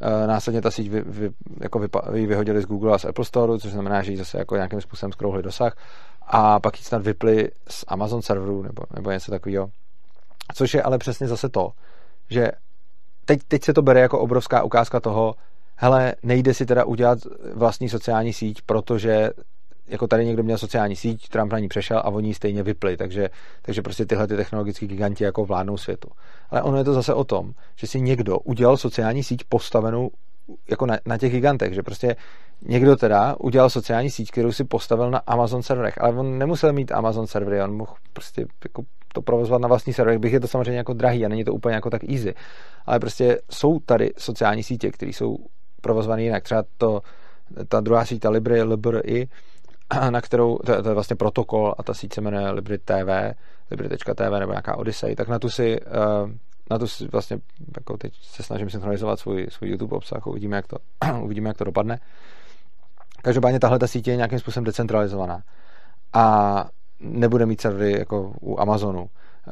[0.01, 1.30] E, následně ta síť vy, vy,
[1.61, 4.39] jako vy, vy vyhodili z Google a z Apple Store, což znamená, že jí zase
[4.39, 5.76] jako nějakým způsobem skrouhli dosah
[6.27, 9.70] a pak ji snad vypli z Amazon serverů nebo, nebo něco takového.
[10.55, 11.73] Což je ale přesně zase to,
[12.31, 12.51] že
[13.25, 15.35] teď, teď se to bere jako obrovská ukázka toho,
[15.77, 17.18] hele, nejde si teda udělat
[17.55, 19.31] vlastní sociální síť, protože
[19.87, 22.97] jako tady někdo měl sociální síť, Trump na ní přešel a oni ji stejně vypli,
[22.97, 23.31] takže,
[23.62, 26.09] takže prostě tyhle ty technologické giganti jako vládnou světu.
[26.51, 30.11] Ale ono je to zase o tom, že si někdo udělal sociální síť postavenou
[30.70, 32.16] jako na, na těch gigantech, že prostě
[32.62, 36.92] někdo teda udělal sociální síť, kterou si postavil na Amazon serverech, ale on nemusel mít
[36.92, 38.82] Amazon servery, on mohl prostě jako
[39.14, 41.74] to provozovat na vlastní serverech, bych je to samozřejmě jako drahý a není to úplně
[41.74, 42.34] jako tak easy.
[42.86, 45.36] Ale prostě jsou tady sociální sítě, které jsou
[45.80, 46.42] provozované jinak.
[46.42, 47.00] Třeba to,
[47.68, 49.28] ta druhá síť, ta Libry, LBRI,
[50.11, 53.34] na kterou, to, to je vlastně protokol a ta síť se jmenuje Libry TV,
[53.70, 56.30] Libry.tv nebo nějaká Odyssey, tak na tu si uh,
[56.71, 57.39] na to vlastně
[57.77, 60.77] jako teď se snažím synchronizovat svůj, svůj YouTube obsah, uvidíme jak, to,
[61.23, 62.01] uvidíme, jak to dopadne.
[63.23, 65.43] Každopádně tahle ta sítě je nějakým způsobem decentralizovaná
[66.13, 66.65] a
[67.01, 69.09] nebude mít servery jako u Amazonu.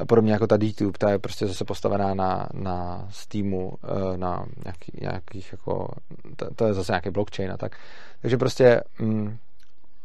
[0.09, 4.93] Podobně jako ta DTube, ta je prostě zase postavená na, na Steamu, eh, na nějaký,
[5.01, 5.89] nějakých jako,
[6.37, 7.77] to, to je zase nějaký blockchain a tak.
[8.23, 9.37] Takže prostě, mm,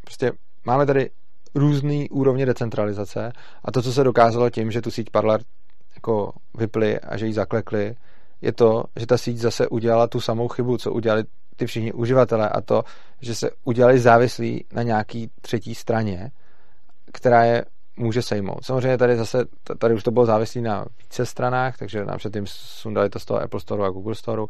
[0.02, 0.32] prostě
[0.66, 1.10] máme tady
[1.56, 3.32] různý úrovně decentralizace
[3.64, 5.42] a to, co se dokázalo tím, že tu síť Parler
[6.06, 7.96] jako vypli a že ji zaklekli,
[8.42, 11.24] je to, že ta síť zase udělala tu samou chybu, co udělali
[11.56, 12.84] ty všichni uživatelé a to,
[13.22, 16.32] že se udělali závislí na nějaký třetí straně,
[17.14, 17.66] která je
[17.98, 18.66] může sejmout.
[18.66, 19.46] Samozřejmě tady zase,
[19.78, 23.42] tady už to bylo závislý na více stranách, takže nám předtím sundali to z toho
[23.42, 24.42] Apple Store a Google Store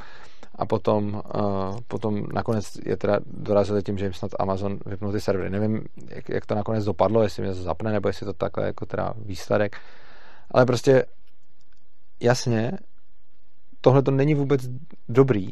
[0.56, 5.22] a potom, uh, potom nakonec je teda dorazili tím, že jim snad Amazon vypnul ty
[5.22, 5.50] servery.
[5.50, 8.86] Nevím, jak, jak to nakonec dopadlo, jestli mě to zapne, nebo jestli to takhle jako
[8.86, 9.78] teda výsledek.
[10.52, 11.06] Ale prostě
[12.20, 12.72] jasně,
[13.82, 14.62] tohle to není vůbec
[15.10, 15.52] dobrý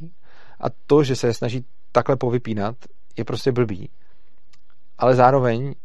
[0.59, 2.75] a to, že se je snaží takhle povypínat,
[3.17, 3.89] je prostě blbý.
[4.97, 5.75] Ale zároveň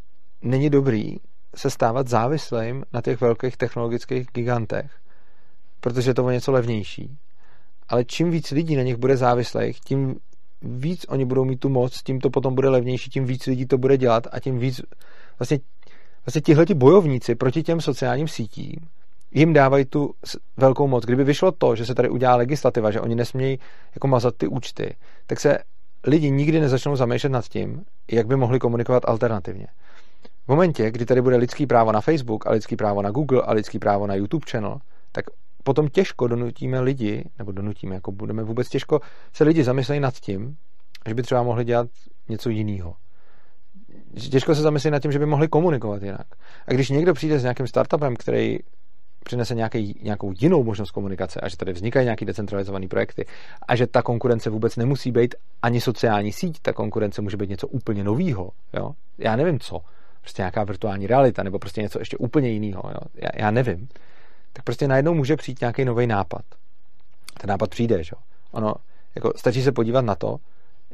[0.42, 1.16] není dobrý
[1.56, 4.90] se stávat závislým na těch velkých technologických gigantech,
[5.80, 7.18] protože je to o něco levnější.
[7.88, 10.16] Ale čím víc lidí na nich bude závislých, tím
[10.62, 13.78] víc oni budou mít tu moc, tím to potom bude levnější, tím víc lidí to
[13.78, 14.80] bude dělat a tím víc
[15.38, 15.58] vlastně,
[16.26, 18.88] vlastně tihle bojovníci proti těm sociálním sítím
[19.30, 20.14] jim dávají tu
[20.56, 21.04] velkou moc.
[21.04, 23.58] Kdyby vyšlo to, že se tady udělá legislativa, že oni nesmějí
[23.94, 25.58] jako mazat ty účty, tak se
[26.06, 29.66] lidi nikdy nezačnou zamýšlet nad tím, jak by mohli komunikovat alternativně.
[30.44, 33.52] V momentě, kdy tady bude lidský právo na Facebook a lidský právo na Google a
[33.52, 34.78] lidský právo na YouTube channel,
[35.12, 35.24] tak
[35.64, 39.00] potom těžko donutíme lidi, nebo donutíme, jako budeme vůbec těžko
[39.32, 40.56] se lidi zamyslet nad tím,
[41.08, 41.86] že by třeba mohli dělat
[42.28, 42.94] něco jiného.
[44.30, 46.26] Těžko se zamyslet nad tím, že by mohli komunikovat jinak.
[46.66, 48.58] A když někdo přijde s nějakým startupem, který
[49.24, 53.26] přinese nějaký, nějakou jinou možnost komunikace a že tady vznikají nějaké decentralizované projekty
[53.68, 57.68] a že ta konkurence vůbec nemusí být ani sociální síť, ta konkurence může být něco
[57.68, 58.50] úplně novýho.
[58.72, 58.92] Jo?
[59.18, 59.80] Já nevím co.
[60.20, 62.82] Prostě nějaká virtuální realita nebo prostě něco ještě úplně jiného.
[62.86, 63.00] Jo?
[63.14, 63.88] Já, já nevím.
[64.52, 66.42] Tak prostě najednou může přijít nějaký nový nápad.
[67.40, 68.12] Ten nápad přijde, že?
[68.50, 68.74] Ono,
[69.14, 70.36] jako stačí se podívat na to,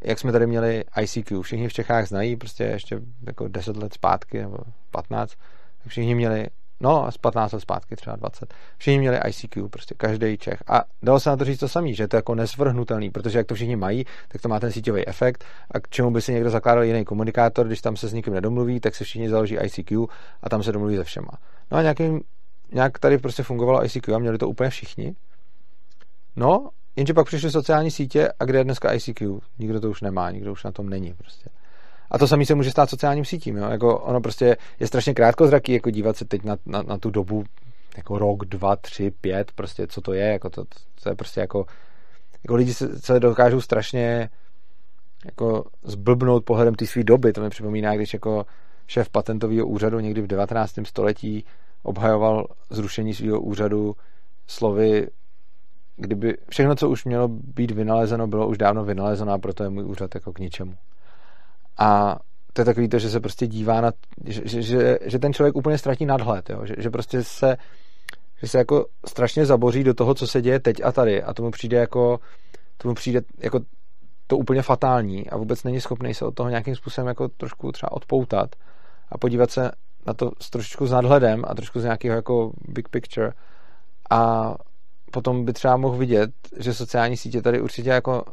[0.05, 1.43] jak jsme tady měli ICQ.
[1.43, 4.57] Všichni v Čechách znají, prostě ještě jako 10 let zpátky nebo
[4.91, 5.35] 15,
[5.87, 6.47] všichni měli
[6.85, 8.55] No, z 15 let zpátky, třeba 20.
[8.79, 10.63] Všichni měli ICQ, prostě každý Čech.
[10.67, 13.47] A dalo se na to říct to samý, že to je jako nesvrhnutelný, protože jak
[13.47, 15.45] to všichni mají, tak to má ten síťový efekt.
[15.71, 18.81] A k čemu by si někdo zakládal jiný komunikátor, když tam se s nikým nedomluví,
[18.81, 20.07] tak se všichni založí ICQ
[20.43, 21.31] a tam se domluví se všema.
[21.71, 22.21] No a nějakým,
[22.73, 25.15] nějak tady prostě fungovalo ICQ a měli to úplně všichni.
[26.37, 29.39] No, jenže pak přišly sociální sítě a kde je dneska ICQ?
[29.59, 31.51] Nikdo to už nemá, nikdo už na tom není prostě.
[32.11, 33.57] A to samé se může stát sociálním sítím.
[33.57, 33.69] Jo?
[33.71, 37.45] Jako ono prostě je strašně krátkozraký jako dívat se teď na, na, na tu dobu
[37.97, 40.65] jako rok, dva, tři, pět, prostě co to je, jako to,
[41.03, 41.67] to je prostě jako,
[42.45, 44.29] jako lidi se, se dokážou strašně
[45.25, 47.33] jako zblbnout pohledem té své doby.
[47.33, 48.47] To mi připomíná, když jako
[48.87, 50.75] šéf patentového úřadu někdy v 19.
[50.85, 51.45] století
[51.83, 53.97] obhajoval zrušení svého úřadu
[54.47, 55.09] slovy,
[55.97, 59.85] kdyby všechno, co už mělo být vynalezeno, bylo už dávno vynalezeno a proto je můj
[59.85, 60.75] úřad jako k ničemu.
[61.79, 62.19] A
[62.53, 63.93] to je takový to, že se prostě dívá na,
[64.25, 66.67] že, že, že ten člověk úplně ztratí nadhled, jo?
[66.67, 67.57] Že, že prostě se,
[68.43, 71.51] že se jako strašně zaboří do toho, co se děje teď a tady a tomu
[71.51, 72.21] přijde jako,
[72.77, 73.61] tomu přijde jako
[74.27, 77.93] to úplně fatální a vůbec není schopný se od toho nějakým způsobem jako trošku třeba
[77.93, 78.51] odpoutat
[79.09, 79.71] a podívat se
[80.07, 83.33] na to s trošičku s nadhledem a trošku z nějakého jako big picture
[84.11, 84.55] a
[85.11, 88.25] potom by třeba mohl vidět, že sociální sítě tady určitě jako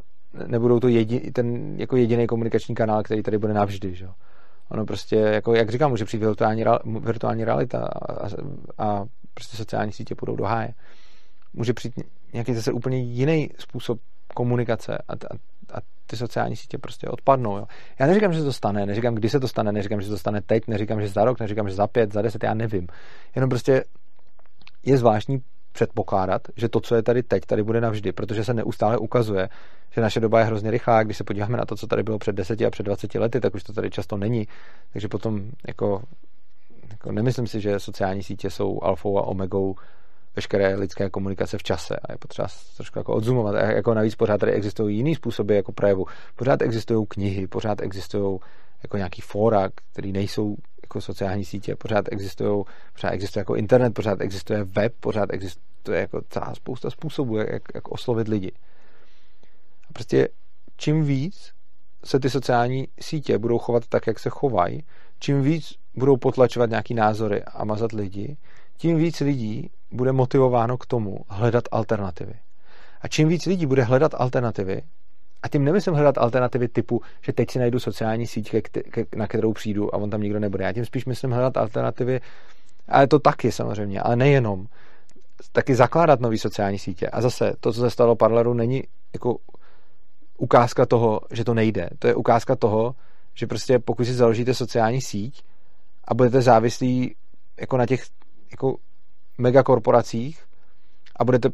[0.47, 4.07] nebudou to jedi, ten jako jediný komunikační kanál, který tady bude navždy, že?
[4.69, 6.63] Ono prostě, jako, jak říkám, může přijít virtuální,
[6.99, 8.27] virtuální realita a,
[8.77, 10.73] a, prostě sociální sítě půjdou do háje.
[11.53, 11.93] Může přijít
[12.34, 13.99] nějaký zase úplně jiný způsob
[14.34, 15.38] komunikace a, a,
[15.73, 17.57] a ty sociální sítě prostě odpadnou.
[17.57, 17.65] Jo.
[17.99, 20.17] Já neříkám, že se to stane, neříkám, kdy se to stane, neříkám, že se to
[20.17, 22.88] stane teď, neříkám, že za rok, neříkám, že za pět, za deset, já nevím.
[23.36, 23.84] Jenom prostě
[24.86, 25.41] je zvláštní
[25.72, 29.49] předpokládat, že to, co je tady teď, tady bude navždy, protože se neustále ukazuje,
[29.91, 31.03] že naše doba je hrozně rychlá.
[31.03, 33.55] Když se podíváme na to, co tady bylo před 10 a před 20 lety, tak
[33.55, 34.47] už to tady často není.
[34.93, 36.01] Takže potom jako,
[36.91, 39.76] jako nemyslím si, že sociální sítě jsou alfou a omegou
[40.36, 42.47] veškeré lidské komunikace v čase a je potřeba
[42.78, 43.55] trošku jako odzumovat.
[43.55, 46.05] A jako navíc pořád tady existují jiný způsoby jako projevu.
[46.36, 48.39] Pořád existují knihy, pořád existují
[48.84, 50.55] jako nějaký fóra, které nejsou
[50.92, 52.64] jako sociální sítě, pořád existují,
[52.94, 57.88] pořád existuje jako internet, pořád existuje web, pořád existuje jako celá spousta způsobů, jak, jak
[57.88, 58.52] oslovit lidi.
[59.89, 60.28] A prostě
[60.78, 61.54] čím víc
[62.04, 64.84] se ty sociální sítě budou chovat tak, jak se chovají,
[65.20, 68.38] čím víc budou potlačovat nějaký názory a mazat lidi,
[68.78, 72.34] tím víc lidí bude motivováno k tomu hledat alternativy.
[73.02, 74.82] A čím víc lidí bude hledat alternativy,
[75.44, 78.56] a tím nemyslím hledat alternativy typu, že teď si najdu sociální síť,
[79.16, 80.64] na kterou přijdu a on tam nikdo nebude.
[80.64, 82.22] Já tím spíš myslím hledat alternativy,
[82.88, 84.68] ale to taky samozřejmě, ale nejenom.
[85.52, 87.08] Taky zakládat nové sociální sítě.
[87.08, 88.84] A zase to, co se stalo Parleru, není
[89.14, 89.38] jako
[90.38, 91.89] ukázka toho, že to nejde.
[92.00, 92.96] To je ukázka toho,
[93.34, 95.44] že prostě pokud si založíte sociální síť
[96.08, 97.16] a budete závislí
[97.60, 98.04] jako na těch
[98.52, 98.76] jako
[99.38, 100.44] megakorporacích
[101.16, 101.50] a budete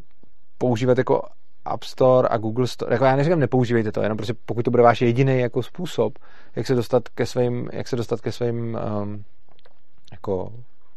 [0.58, 1.22] používat jako
[1.68, 4.82] App Store a Google Store, jako já neříkám, nepoužívejte to, jenom prostě pokud to bude
[4.82, 6.18] váš jediný jako způsob,
[6.56, 9.24] jak se dostat ke svým, jak se dostat ke svým um,
[10.12, 10.52] jako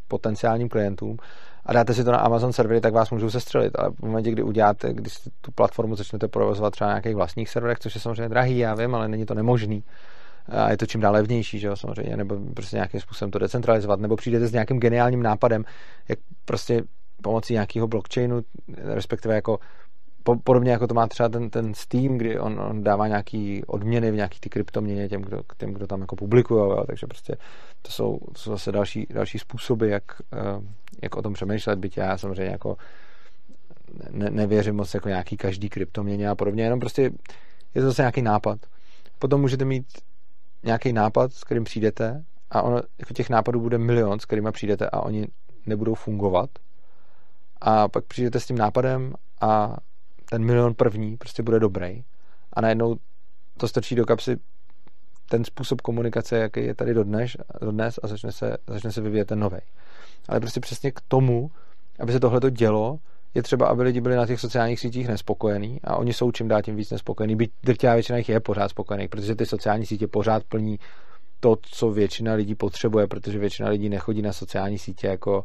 [0.07, 1.17] potenciálním klientům
[1.65, 4.43] a dáte si to na Amazon servery, tak vás můžou sestřelit, ale v momentě, kdy
[4.43, 8.57] uděláte, když tu platformu začnete provozovat třeba na nějakých vlastních serverech, což je samozřejmě drahý,
[8.57, 9.83] já vím, ale není to nemožný,
[10.47, 13.99] a je to čím dál levnější, že jo, samozřejmě, nebo prostě nějakým způsobem to decentralizovat,
[13.99, 15.63] nebo přijdete s nějakým geniálním nápadem,
[16.09, 16.83] jak prostě
[17.23, 18.41] pomocí nějakého blockchainu,
[18.77, 19.59] respektive jako
[20.43, 24.15] podobně jako to má třeba ten, ten Steam, kdy on, on dává nějaký odměny v
[24.15, 27.35] nějaký ty kryptoměně těm, kdo, těm, kdo tam jako publikují, takže prostě
[27.81, 30.03] to jsou, to jsou zase další, další způsoby, jak,
[30.33, 30.61] eh,
[31.01, 32.77] jak o tom přemýšlet, byť já samozřejmě jako
[34.11, 37.01] ne, nevěřím moc jako nějaký každý kryptoměně a podobně, jenom prostě
[37.75, 38.59] je to zase nějaký nápad.
[39.19, 39.85] Potom můžete mít
[40.63, 44.89] nějaký nápad, s kterým přijdete a ono, jako těch nápadů bude milion, s kterými přijdete
[44.89, 45.27] a oni
[45.65, 46.49] nebudou fungovat
[47.61, 49.77] a pak přijdete s tím nápadem a
[50.31, 52.03] ten milion první prostě bude dobrý
[52.53, 52.95] a najednou
[53.57, 54.37] to strčí do kapsy
[55.29, 59.39] ten způsob komunikace, jaký je tady dodnes, dodnes a začne se, začne se vyvíjet ten
[59.39, 59.57] nový.
[60.29, 61.51] Ale prostě přesně k tomu,
[61.99, 62.99] aby se tohle to dělo,
[63.33, 66.61] je třeba, aby lidi byli na těch sociálních sítích nespokojení a oni jsou čím dál
[66.61, 67.35] tím víc nespokojení.
[67.35, 70.79] Byť drtivá většina jich je pořád spokojených, protože ty sociální sítě pořád plní
[71.39, 75.43] to, co většina lidí potřebuje, protože většina lidí nechodí na sociální sítě jako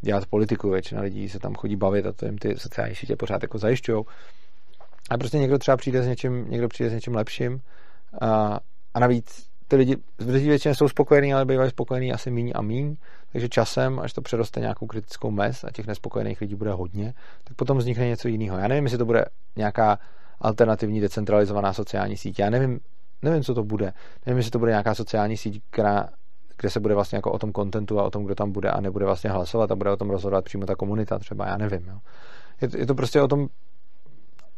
[0.00, 3.42] dělat politiku, většina lidí se tam chodí bavit a to jim ty sociální sítě pořád
[3.42, 4.04] jako zajišťují.
[5.10, 7.60] A prostě někdo třeba přijde s něčím, někdo přijde s něčím lepším
[8.20, 8.60] a,
[8.94, 12.96] a navíc ty lidi většině jsou spokojení, ale bývají spokojení asi míň a míň,
[13.32, 17.56] takže časem, až to přeroste nějakou kritickou mez a těch nespokojených lidí bude hodně, tak
[17.56, 18.58] potom vznikne něco jiného.
[18.58, 19.24] Já nevím, jestli to bude
[19.56, 19.98] nějaká
[20.40, 22.38] alternativní decentralizovaná sociální síť.
[22.38, 22.80] Já nevím,
[23.22, 23.92] nevím, co to bude.
[24.26, 26.08] Nevím, jestli to bude nějaká sociální síť, která,
[26.60, 28.80] kde se bude vlastně jako o tom kontentu a o tom, kdo tam bude a
[28.80, 31.86] nebude vlastně hlasovat a bude o tom rozhodovat přímo ta komunita třeba, já nevím.
[31.88, 31.98] Jo.
[32.60, 33.48] Je, je to prostě o tom,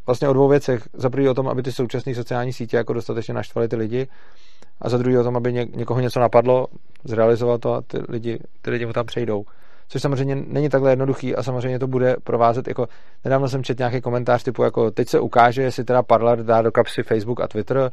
[0.05, 0.87] vlastně o dvou věcech.
[0.93, 4.07] Za prvý o tom, aby ty současné sociální sítě jako dostatečně naštvaly ty lidi
[4.81, 6.67] a za druhý o tom, aby ně, někoho něco napadlo,
[7.03, 9.43] zrealizovat to a ty lidi, ty lidi mu tam přejdou.
[9.87, 12.87] Což samozřejmě není takhle jednoduchý a samozřejmě to bude provázet jako,
[13.23, 16.71] nedávno jsem četl nějaký komentář typu jako, teď se ukáže, jestli teda Parler dá do
[16.71, 17.91] kapsy Facebook a Twitter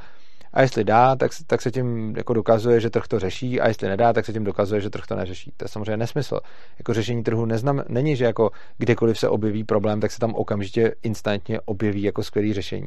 [0.52, 3.88] a jestli dá, tak, tak se tím jako dokazuje, že trh to řeší a jestli
[3.88, 5.52] nedá, tak se tím dokazuje, že trh to neřeší.
[5.56, 6.40] To je samozřejmě nesmysl.
[6.78, 10.94] Jako řešení trhu neznam, není, že jako kdekoliv se objeví problém, tak se tam okamžitě
[11.02, 12.86] instantně objeví jako skvělý řešení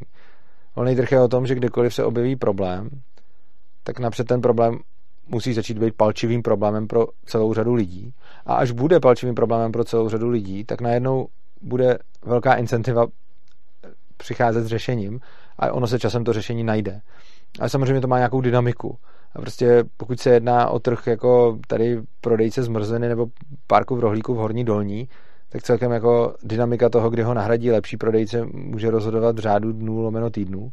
[0.76, 2.90] Volný trh je o tom, že kdekoliv se objeví problém,
[3.82, 4.78] tak napřed ten problém
[5.26, 8.14] musí začít být palčivým problémem pro celou řadu lidí.
[8.46, 11.28] A až bude palčivým problémem pro celou řadu lidí, tak najednou
[11.62, 13.06] bude velká incentiva
[14.16, 15.20] přicházet s řešením
[15.58, 17.00] a ono se časem to řešení najde.
[17.60, 18.96] Ale samozřejmě to má nějakou dynamiku.
[19.34, 23.26] A prostě pokud se jedná o trh jako tady prodejce zmrzliny nebo
[23.66, 25.08] parku v rohlíku v Horní Dolní,
[25.48, 30.00] tak celkem jako dynamika toho, kdy ho nahradí lepší prodejce, může rozhodovat v řádu dnů
[30.00, 30.72] lomeno týdnů.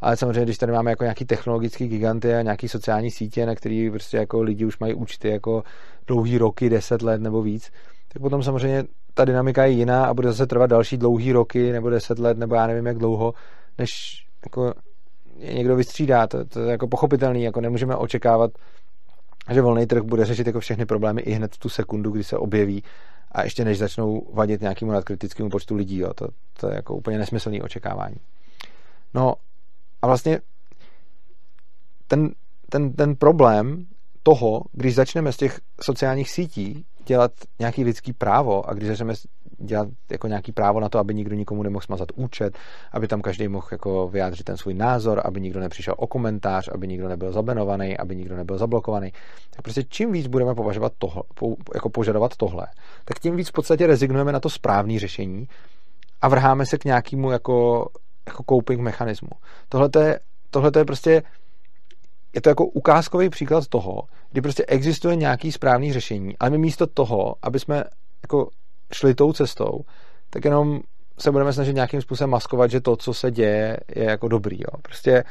[0.00, 3.90] Ale samozřejmě, když tady máme jako nějaký technologický giganty a nějaký sociální sítě, na který
[3.90, 5.62] prostě jako lidi už mají účty jako
[6.06, 7.70] dlouhý roky, deset let nebo víc,
[8.12, 11.90] tak potom samozřejmě ta dynamika je jiná a bude zase trvat další dlouhý roky nebo
[11.90, 13.34] deset let nebo já nevím jak dlouho,
[13.78, 13.90] než
[14.44, 14.74] jako
[15.38, 16.26] někdo vystřídá.
[16.26, 18.50] To, to je jako pochopitelný, jako nemůžeme očekávat,
[19.50, 22.36] že volný trh bude řešit jako všechny problémy i hned v tu sekundu, kdy se
[22.36, 22.82] objeví
[23.32, 25.98] a ještě než začnou vadit nějakému nadkritickému počtu lidí.
[25.98, 26.14] Jo.
[26.14, 26.28] To,
[26.60, 28.16] to je jako úplně nesmyslný očekávání.
[29.14, 29.34] No
[30.02, 30.40] a vlastně
[32.06, 32.30] ten,
[32.70, 33.86] ten, ten problém
[34.22, 39.14] toho, když začneme z těch sociálních sítí dělat nějaký lidský právo a když začneme
[39.58, 42.58] dělat jako nějaký právo na to, aby nikdo nikomu nemohl smazat účet,
[42.92, 46.88] aby tam každý mohl jako vyjádřit ten svůj názor, aby nikdo nepřišel o komentář, aby
[46.88, 49.12] nikdo nebyl zabenovaný, aby nikdo nebyl zablokovaný.
[49.50, 51.22] Tak prostě čím víc budeme považovat tohle,
[51.74, 52.66] jako požadovat tohle,
[53.04, 55.48] tak tím víc v podstatě rezignujeme na to správné řešení
[56.20, 57.88] a vrháme se k nějakému jako,
[58.26, 59.30] jako coping mechanismu.
[59.68, 61.22] Tohle je, tohle je prostě
[62.34, 66.86] je to jako ukázkový příklad toho, kdy prostě existuje nějaký správný řešení, ale my místo
[66.86, 67.84] toho, aby jsme
[68.22, 68.48] jako
[68.92, 69.80] šli tou cestou,
[70.30, 70.80] tak jenom
[71.18, 74.58] se budeme snažit nějakým způsobem maskovat, že to, co se děje, je jako dobrý.
[74.58, 74.80] Jo.
[74.82, 75.24] Prostě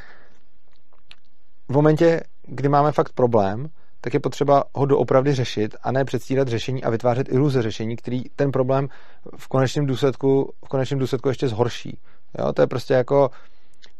[1.68, 3.68] v momentě, kdy máme fakt problém,
[4.00, 8.22] tak je potřeba ho doopravdy řešit a ne předstírat řešení a vytvářet iluze řešení, který
[8.36, 8.88] ten problém
[9.36, 11.98] v konečném důsledku, v konečném důsledku ještě zhorší.
[12.38, 13.30] Jo, to je prostě jako,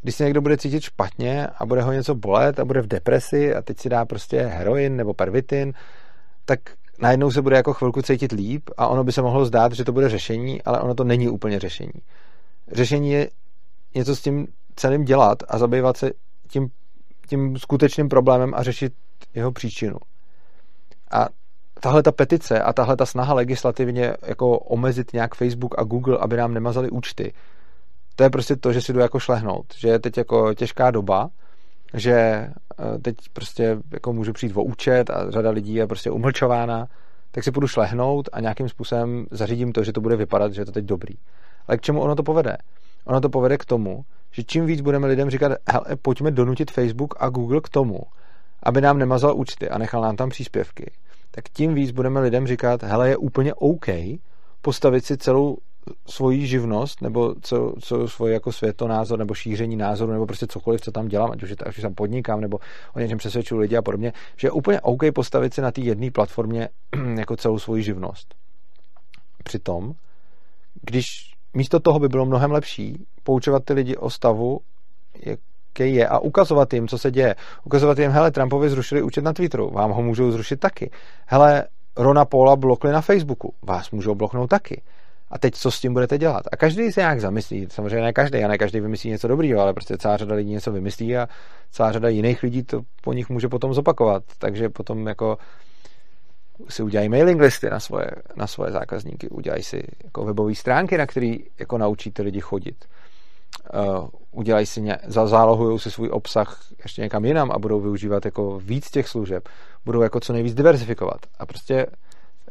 [0.03, 3.55] když se někdo bude cítit špatně a bude ho něco bolet a bude v depresi
[3.55, 5.73] a teď si dá prostě heroin nebo pervitin,
[6.45, 6.61] tak
[6.99, 9.93] najednou se bude jako chvilku cítit líp a ono by se mohlo zdát, že to
[9.93, 11.93] bude řešení, ale ono to není úplně řešení.
[12.73, 13.31] Řešení je
[13.95, 14.47] něco s tím
[14.77, 16.11] celým dělat a zabývat se
[16.49, 16.69] tím,
[17.29, 18.93] tím skutečným problémem a řešit
[19.35, 19.97] jeho příčinu.
[21.11, 21.29] A
[21.81, 26.37] tahle ta petice a tahle ta snaha legislativně jako omezit nějak Facebook a Google, aby
[26.37, 27.33] nám nemazali účty,
[28.17, 31.31] to je prostě to, že si jdu jako šlehnout, že je teď jako těžká doba,
[31.95, 36.89] že eh, teď prostě jako můžu přijít o účet a řada lidí je prostě umlčována,
[37.31, 40.67] tak si půjdu šlehnout a nějakým způsobem zařídím to, že to bude vypadat, že je
[40.67, 41.15] to teď dobrý.
[41.69, 42.57] Ale k čemu ono to povede?
[43.05, 47.15] Ono to povede k tomu, že čím víc budeme lidem říkat, hele, pojďme donutit Facebook
[47.19, 48.01] a Google k tomu,
[48.63, 50.93] aby nám nemazal účty a nechal nám tam příspěvky,
[51.31, 53.87] tak tím víc budeme lidem říkat, hele, je úplně OK
[54.63, 55.57] postavit si celou
[56.07, 60.93] svoji živnost, nebo co, co svoji jako světonázor, nebo šíření názoru, nebo prostě cokoliv, co
[60.93, 62.59] tam dělám, ať už, ať už tam podnikám, nebo
[62.95, 66.11] o něčem přesvědčuji lidi a podobně, že je úplně OK postavit si na té jedné
[66.11, 66.69] platformě
[67.19, 68.35] jako celou svoji živnost.
[69.45, 69.93] Přitom,
[70.83, 74.61] když místo toho by bylo mnohem lepší poučovat ty lidi o stavu,
[75.15, 77.35] jaký je, a ukazovat jim, co se děje.
[77.65, 80.91] Ukazovat jim, hele, Trumpovi zrušili účet na Twitteru, vám ho můžou zrušit taky.
[81.27, 81.65] Hele,
[81.97, 84.83] Rona Paula blokli na Facebooku, vás můžou bloknout taky
[85.31, 86.43] a teď co s tím budete dělat?
[86.53, 89.73] A každý se nějak zamyslí, samozřejmě ne každý, a ne každý vymyslí něco dobrýho, ale
[89.73, 91.29] prostě celá řada lidí něco vymyslí a
[91.71, 94.23] celá řada jiných lidí to po nich může potom zopakovat.
[94.39, 95.39] Takže potom jako
[96.69, 101.07] si udělají mailing listy na svoje, na svoje zákazníky, udělají si jako webové stránky, na
[101.07, 102.85] které jako naučí ty lidi chodit.
[103.75, 108.61] Uh, udělají si, ně, zálohují si svůj obsah ještě někam jinam a budou využívat jako
[108.65, 109.49] víc těch služeb.
[109.85, 111.19] Budou jako co nejvíc diversifikovat.
[111.39, 111.87] A prostě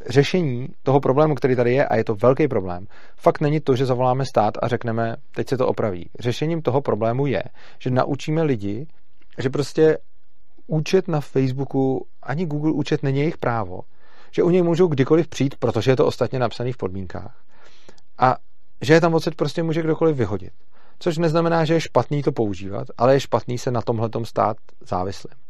[0.09, 2.85] řešení toho problému, který tady je, a je to velký problém,
[3.17, 6.09] fakt není to, že zavoláme stát a řekneme, teď se to opraví.
[6.19, 7.43] Řešením toho problému je,
[7.79, 8.87] že naučíme lidi,
[9.37, 9.97] že prostě
[10.67, 13.81] účet na Facebooku, ani Google účet není jejich právo,
[14.31, 17.43] že u něj můžou kdykoliv přijít, protože je to ostatně napsané v podmínkách.
[18.17, 18.35] A
[18.81, 20.53] že je tam odsaď prostě může kdokoliv vyhodit.
[20.99, 25.46] Což neznamená, že je špatný to používat, ale je špatný se na tomhle stát závislým.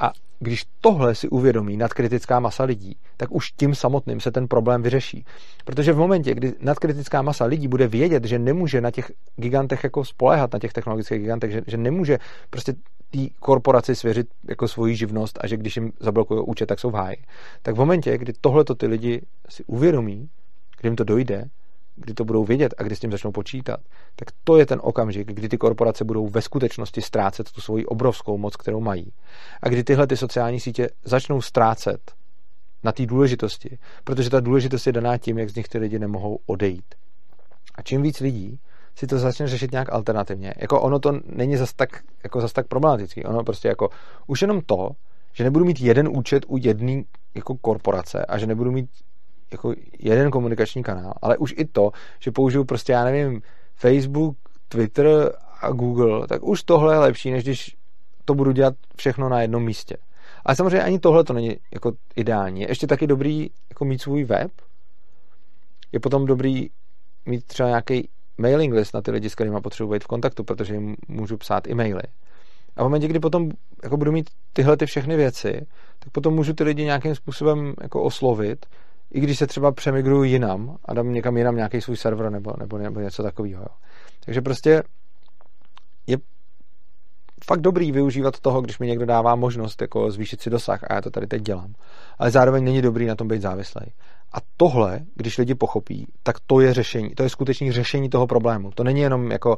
[0.00, 4.82] A když tohle si uvědomí nadkritická masa lidí, tak už tím samotným se ten problém
[4.82, 5.24] vyřeší.
[5.64, 10.04] Protože v momentě, kdy nadkritická masa lidí bude vědět, že nemůže na těch gigantech jako
[10.04, 12.18] spolehat, na těch technologických gigantech, že, že nemůže
[12.50, 12.72] prostě
[13.10, 16.94] té korporaci svěřit jako svoji živnost a že když jim zablokují účet, tak jsou v
[16.94, 17.16] háji.
[17.62, 20.28] Tak v momentě, kdy tohleto ty lidi si uvědomí,
[20.80, 21.44] kdy jim to dojde,
[21.96, 23.80] kdy to budou vědět a kdy s tím začnou počítat,
[24.16, 28.38] tak to je ten okamžik, kdy ty korporace budou ve skutečnosti ztrácet tu svoji obrovskou
[28.38, 29.12] moc, kterou mají.
[29.62, 32.12] A kdy tyhle ty sociální sítě začnou ztrácet
[32.84, 36.38] na té důležitosti, protože ta důležitost je daná tím, jak z nich ty lidi nemohou
[36.46, 36.94] odejít.
[37.74, 38.58] A čím víc lidí
[38.94, 40.54] si to začne řešit nějak alternativně.
[40.56, 41.88] Jako ono to není zas tak,
[42.24, 43.24] jako zas tak problematický.
[43.24, 43.88] Ono prostě jako
[44.26, 44.90] už jenom to,
[45.32, 47.02] že nebudu mít jeden účet u jedné
[47.34, 48.90] jako korporace a že nebudu mít
[49.52, 53.42] jako jeden komunikační kanál, ale už i to, že použiju prostě, já nevím,
[53.74, 54.36] Facebook,
[54.68, 57.76] Twitter a Google, tak už tohle je lepší, než když
[58.24, 59.96] to budu dělat všechno na jednom místě.
[60.44, 62.60] Ale samozřejmě ani tohle to není jako ideální.
[62.60, 64.50] Je ještě taky dobrý jako mít svůj web.
[65.92, 66.70] Je potom dobrý
[67.26, 70.74] mít třeba nějaký mailing list na ty lidi, s kterými potřebuji být v kontaktu, protože
[70.74, 72.02] jim můžu psát e-maily.
[72.76, 73.50] A v momentě, kdy potom
[73.82, 75.66] jako budu mít tyhle ty všechny věci,
[75.98, 78.66] tak potom můžu ty lidi nějakým způsobem jako oslovit,
[79.12, 82.78] i když se třeba přemigruju jinam a dám někam jinam nějaký svůj server nebo, nebo,
[82.78, 83.66] nebo něco takového.
[84.24, 84.82] Takže prostě
[86.06, 86.16] je
[87.44, 91.00] fakt dobrý využívat toho, když mi někdo dává možnost jako zvýšit si dosah a já
[91.00, 91.74] to tady teď dělám.
[92.18, 93.82] Ale zároveň není dobrý na tom být závislý.
[94.32, 97.10] A tohle, když lidi pochopí, tak to je řešení.
[97.10, 98.70] To je skutečně řešení toho problému.
[98.70, 99.56] To není jenom jako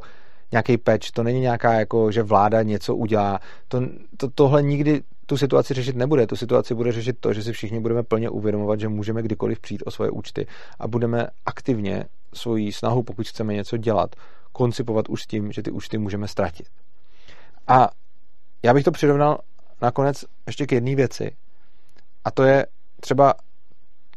[0.51, 3.39] nějaký patch, to není nějaká jako, že vláda něco udělá.
[3.67, 3.81] To,
[4.17, 5.01] to, tohle nikdy
[5.33, 6.27] tu situaci řešit nebude.
[6.27, 9.83] Tu situaci bude řešit to, že si všichni budeme plně uvědomovat, že můžeme kdykoliv přijít
[9.85, 10.47] o svoje účty
[10.79, 14.15] a budeme aktivně svoji snahu, pokud chceme něco dělat,
[14.51, 16.67] koncipovat už s tím, že ty účty můžeme ztratit.
[17.67, 17.89] A
[18.63, 19.37] já bych to přirovnal
[19.81, 21.35] nakonec ještě k jedné věci.
[22.25, 22.65] A to je
[22.99, 23.33] třeba,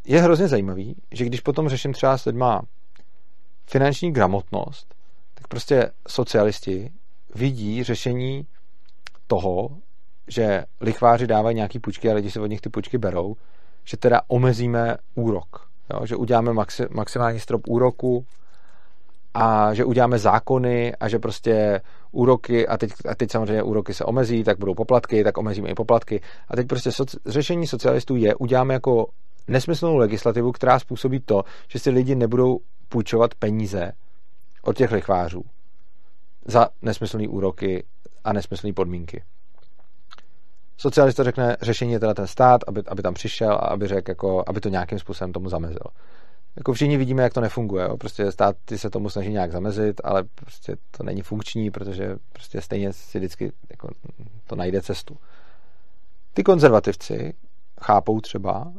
[0.04, 2.62] je hrozně zajímavý, že když potom řeším třeba s lidma
[3.66, 4.94] finanční gramotnost,
[5.34, 6.90] tak prostě socialisti
[7.34, 8.46] vidí řešení
[9.26, 9.78] toho,
[10.28, 13.36] že lichváři dávají nějaký půjčky a lidi si od nich ty půjčky berou,
[13.84, 15.68] že teda omezíme úrok.
[15.94, 16.06] Jo?
[16.06, 18.26] Že uděláme maxi, maximální strop úroku
[19.34, 21.80] a že uděláme zákony a že prostě
[22.12, 25.74] úroky a teď, a teď samozřejmě úroky se omezí, tak budou poplatky, tak omezíme i
[25.74, 26.20] poplatky.
[26.48, 29.06] A teď prostě soci, řešení socialistů je, uděláme jako
[29.48, 32.58] nesmyslnou legislativu, která způsobí to, že si lidi nebudou
[32.88, 33.92] půjčovat peníze
[34.62, 35.42] od těch lichvářů
[36.46, 37.84] za nesmyslné úroky
[38.24, 39.22] a nesmyslné podmínky.
[40.78, 44.44] Socialista řekne, řešení je teda ten stát, aby, aby tam přišel a aby, řekl, jako,
[44.46, 45.86] aby to nějakým způsobem tomu zamezil.
[46.56, 47.84] Jako všichni vidíme, jak to nefunguje.
[47.84, 47.96] Jo.
[47.96, 52.92] Prostě státy se tomu snaží nějak zamezit, ale prostě to není funkční, protože prostě stejně
[52.92, 53.88] si vždycky jako,
[54.46, 55.16] to najde cestu.
[56.34, 57.34] Ty konzervativci
[57.82, 58.72] chápou třeba,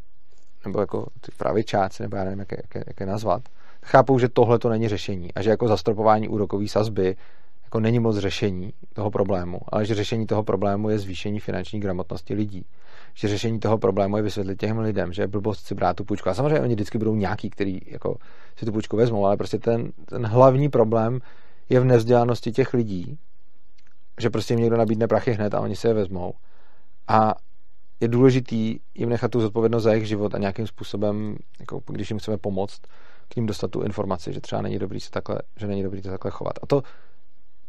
[0.66, 3.42] nebo jako ty pravičáci, nebo já nevím, jak, jak, jak je nazvat,
[3.84, 7.16] chápou, že tohle to není řešení a že jako zastropování úrokové sazby
[7.68, 12.34] jako není moc řešení toho problému, ale že řešení toho problému je zvýšení finanční gramotnosti
[12.34, 12.66] lidí.
[13.14, 16.30] Že řešení toho problému je vysvětlit těm lidem, že je blbost si brát tu půjčku.
[16.30, 18.18] A samozřejmě oni vždycky budou nějaký, který jako
[18.56, 21.20] si tu půjčku vezmou, ale prostě ten, ten hlavní problém
[21.70, 23.18] je v nevzdělanosti těch lidí,
[24.22, 26.34] že prostě jim někdo nabídne prachy hned a oni se je vezmou.
[27.08, 27.36] A
[28.00, 32.20] je důležitý jim nechat tu zodpovědnost za jejich život a nějakým způsobem, jako když jim
[32.20, 32.82] chceme pomoct,
[33.30, 36.10] k ním dostat tu informaci, že třeba není dobrý se takhle, že není dobrý se
[36.10, 36.54] takhle chovat.
[36.62, 36.84] A to,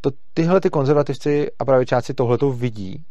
[0.00, 3.04] to tyhle ty konzervativci a pravičáci tohleto vidí,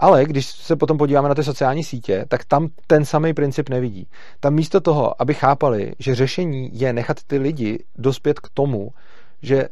[0.00, 4.06] ale když se potom podíváme na ty sociální sítě, tak tam ten samý princip nevidí.
[4.40, 8.90] Tam místo toho, aby chápali, že řešení je nechat ty lidi dospět k tomu,
[9.42, 9.68] že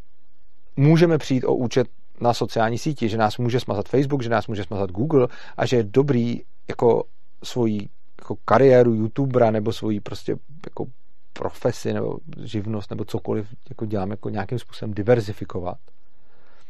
[0.76, 1.88] můžeme přijít o účet
[2.20, 5.76] na sociální síti, že nás může smazat Facebook, že nás může smazat Google a že
[5.76, 7.04] je dobrý jako
[7.44, 7.88] svoji
[8.20, 10.86] jako kariéru youtubera nebo svoji prostě jako
[11.32, 15.78] profesi nebo živnost nebo cokoliv jako dělám jako nějakým způsobem diverzifikovat,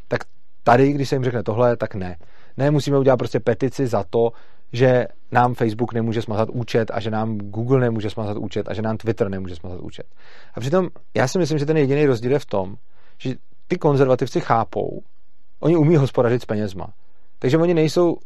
[0.09, 0.21] tak
[0.65, 2.17] tady, když se jim řekne tohle, tak ne.
[2.57, 4.33] Ne, musíme udělat prostě petici za to,
[4.73, 8.83] že nám Facebook nemůže smazat účet a že nám Google nemůže smazat účet a že
[8.83, 10.07] nám Twitter nemůže smazat účet.
[10.55, 12.77] A přitom já si myslím, že ten jediný rozdíl je v tom,
[13.19, 13.35] že
[13.69, 15.03] ty konzervativci chápou,
[15.61, 16.87] oni umí hospodařit s penězma.
[17.39, 18.17] Takže oni nejsou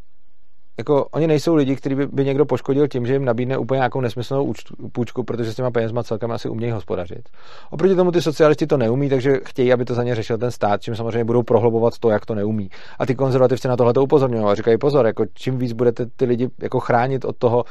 [0.78, 4.00] jako oni nejsou lidi, kteří by, by někdo poškodil tím, že jim nabídne úplně nějakou
[4.00, 7.28] nesmyslnou účtu, půjčku, protože s těma penězma celkem asi umějí hospodařit.
[7.70, 10.82] Oproti tomu ty socialisti to neumí, takže chtějí, aby to za ně řešil ten stát,
[10.82, 12.70] čím samozřejmě budou prohlubovat to, jak to neumí.
[12.98, 16.24] A ty konzervativci na tohle to upozorňují a říkají pozor, jako čím víc budete ty
[16.24, 17.64] lidi jako chránit od toho,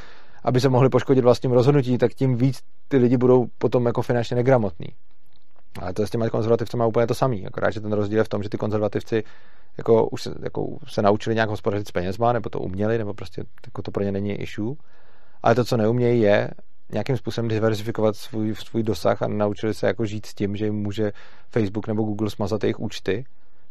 [0.44, 4.36] aby se mohli poškodit vlastním rozhodnutí, tak tím víc ty lidi budou potom jako finančně
[4.36, 4.86] negramotní.
[5.80, 7.46] Ale to je s těmi konzervativci má úplně to samý.
[7.46, 9.24] Akorát, že ten rozdíl je v tom, že ty konzervativci
[9.78, 13.44] jako už se, jako se naučili nějak hospodařit s penězma, nebo to uměli, nebo prostě
[13.66, 14.74] jako to pro ně není issue.
[15.42, 16.50] Ale to, co neumějí, je
[16.92, 20.74] nějakým způsobem diversifikovat svůj, svůj dosah a naučili se jako žít s tím, že jim
[20.74, 21.12] může
[21.50, 23.24] Facebook nebo Google smazat jejich účty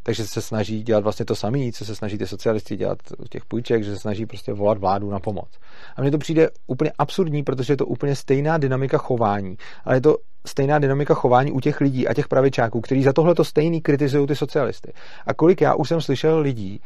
[0.04, 3.45] takže se snaží dělat vlastně to samé, co se snaží ty socialisti dělat u těch
[3.45, 5.49] půjček, že se snaží prostě volat vládu na pomoc.
[5.95, 10.02] A mně to přijde úplně absurdní, protože je to úplně stejná dynamika chování, ale je
[10.02, 13.81] to stejná dynamika chování u těch lidí a těch pravičáků, kteří za tohle to stejný
[13.81, 14.93] kritizují ty socialisty.
[15.27, 16.81] A kolik já už jsem slyšel lidí,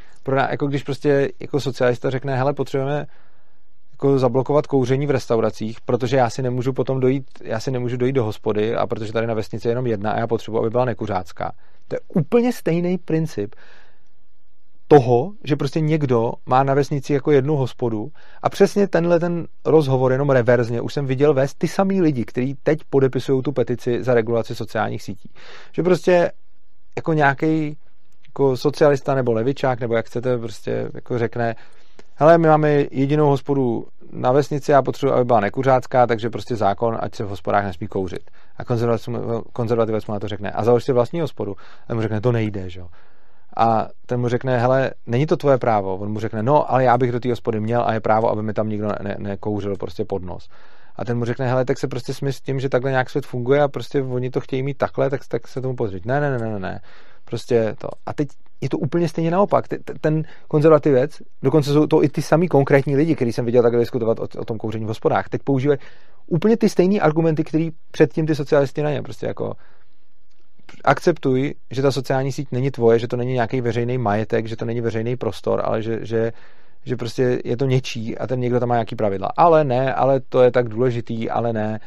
[0.50, 3.06] jako když prostě jako socialista řekne, hele, potřebujeme
[3.92, 8.14] jako zablokovat kouření v restauracích, protože já si nemůžu potom dojít, já si nemůžu dojít
[8.14, 10.86] do hospody a protože tady na vesnici je jenom jedna a já potřebuji, aby byla
[10.86, 11.52] nekuřácká.
[11.88, 13.56] To je úplně stejný princip
[14.88, 18.12] toho, že prostě někdo má na vesnici jako jednu hospodu
[18.42, 22.56] a přesně tenhle ten rozhovor, jenom reverzně, už jsem viděl vést ty samý lidi, kteří
[22.64, 25.30] teď podepisují tu petici za regulaci sociálních sítí.
[25.74, 26.32] Že prostě
[26.96, 27.78] jako nějaký
[28.28, 31.56] jako socialista nebo levičák, nebo jak chcete, prostě jako řekne,
[32.16, 36.98] hele, my máme jedinou hospodu na vesnici a potřebuji, aby byla nekuřácká, takže prostě zákon,
[37.00, 38.32] ať se v hospodách nesmí kouřit.
[38.58, 38.64] A
[39.54, 41.56] konzervativec mu na to řekne, a založ si vlastní hospodu.
[41.88, 42.88] A mu řekne, to nejde, že jo.
[43.58, 45.98] A ten mu řekne, hele, není to tvoje právo.
[45.98, 48.44] On mu řekne, no, ale já bych do té hospody měl a je právo, aby
[48.44, 48.88] mi tam nikdo
[49.18, 50.50] nekouřil ne, ne prostě pod nos.
[50.96, 53.62] A ten mu řekne, hele, tak se prostě smysl tím, že takhle nějak svět funguje
[53.62, 56.06] a prostě oni to chtějí mít takhle, tak, tak se tomu pozřít.
[56.06, 56.82] Ne, ne, ne, ne, ne.
[57.26, 57.88] Prostě to.
[58.06, 58.28] A teď
[58.62, 59.66] je to úplně stejně naopak.
[60.02, 64.20] Ten konzervativec, dokonce jsou to i ty samý konkrétní lidi, který jsem viděl takhle diskutovat
[64.20, 65.80] o, o tom kouření v hospodách, teď používají
[66.28, 69.02] úplně ty stejné argumenty, které předtím ty socialisti na ně.
[69.02, 69.54] Prostě jako
[70.84, 74.66] akceptuj, že ta sociální síť není tvoje, že to není nějaký veřejný majetek, že to
[74.66, 76.34] není veřejný prostor, ale že, že,
[76.86, 79.30] že prostě je to něčí a ten někdo tam má nějaký pravidla.
[79.38, 81.80] Ale ne, ale to je tak důležitý, ale ne.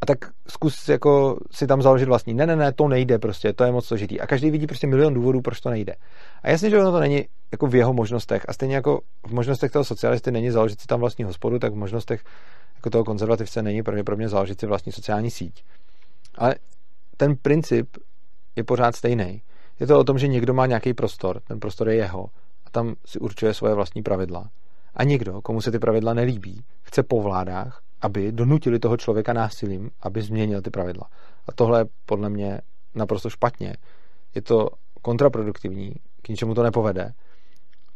[0.00, 0.18] A tak
[0.48, 2.34] zkus jako si tam založit vlastní.
[2.34, 4.20] Ne, ne, ne, to nejde prostě, to je moc složitý.
[4.20, 5.94] A každý vidí prostě milion důvodů, proč to nejde.
[6.42, 8.42] A jasně, že ono to není jako v jeho možnostech.
[8.48, 11.76] A stejně jako v možnostech toho socialisty není založit si tam vlastní hospodu, tak v
[11.76, 12.20] možnostech
[12.76, 15.64] jako toho konzervativce není pravděpodobně založit si vlastní sociální síť.
[16.38, 16.54] Ale
[17.16, 17.96] ten princip
[18.56, 19.42] je pořád stejný.
[19.80, 22.26] Je to o tom, že někdo má nějaký prostor, ten prostor je jeho
[22.66, 24.50] a tam si určuje svoje vlastní pravidla.
[24.94, 29.90] A někdo, komu se ty pravidla nelíbí, chce po vládách, aby donutili toho člověka násilím,
[30.00, 31.08] aby změnil ty pravidla.
[31.48, 32.60] A tohle je podle mě
[32.94, 33.76] naprosto špatně.
[34.34, 34.68] Je to
[35.02, 37.12] kontraproduktivní, k ničemu to nepovede.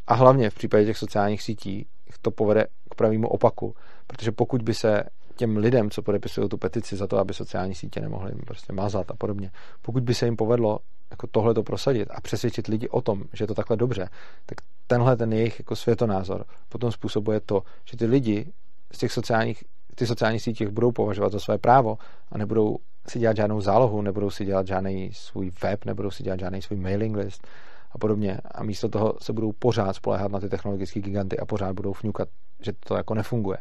[0.06, 1.86] A hlavně v případě těch sociálních sítí
[2.22, 3.74] to povede k pravému opaku,
[4.06, 5.02] protože pokud by se
[5.40, 9.14] těm lidem, co podepisují tu petici za to, aby sociální sítě nemohly prostě mazat a
[9.14, 9.50] podobně.
[9.82, 10.78] Pokud by se jim povedlo
[11.10, 14.08] jako tohle to prosadit a přesvědčit lidi o tom, že je to takhle dobře,
[14.46, 18.52] tak tenhle ten jejich jako světonázor potom způsobuje to, že ty lidi
[18.92, 19.64] z těch sociálních,
[19.94, 21.98] ty sociálních sítích budou považovat za své právo
[22.32, 22.76] a nebudou
[23.08, 26.78] si dělat žádnou zálohu, nebudou si dělat žádný svůj web, nebudou si dělat žádný svůj
[26.78, 27.46] mailing list
[27.92, 28.38] a podobně.
[28.54, 32.28] A místo toho se budou pořád spolehat na ty technologické giganty a pořád budou fňukat,
[32.60, 33.58] že to jako nefunguje.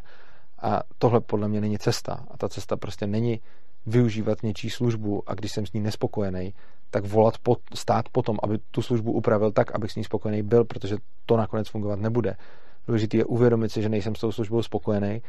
[0.62, 2.24] A tohle podle mě není cesta.
[2.30, 3.40] A ta cesta prostě není
[3.86, 6.54] využívat něčí službu a když jsem s ní nespokojený,
[6.90, 10.64] tak volat pot, stát potom, aby tu službu upravil tak, abych s ní spokojený byl,
[10.64, 10.96] protože
[11.26, 12.36] to nakonec fungovat nebude.
[12.86, 15.22] Důležité je uvědomit si, že nejsem s tou službou spokojený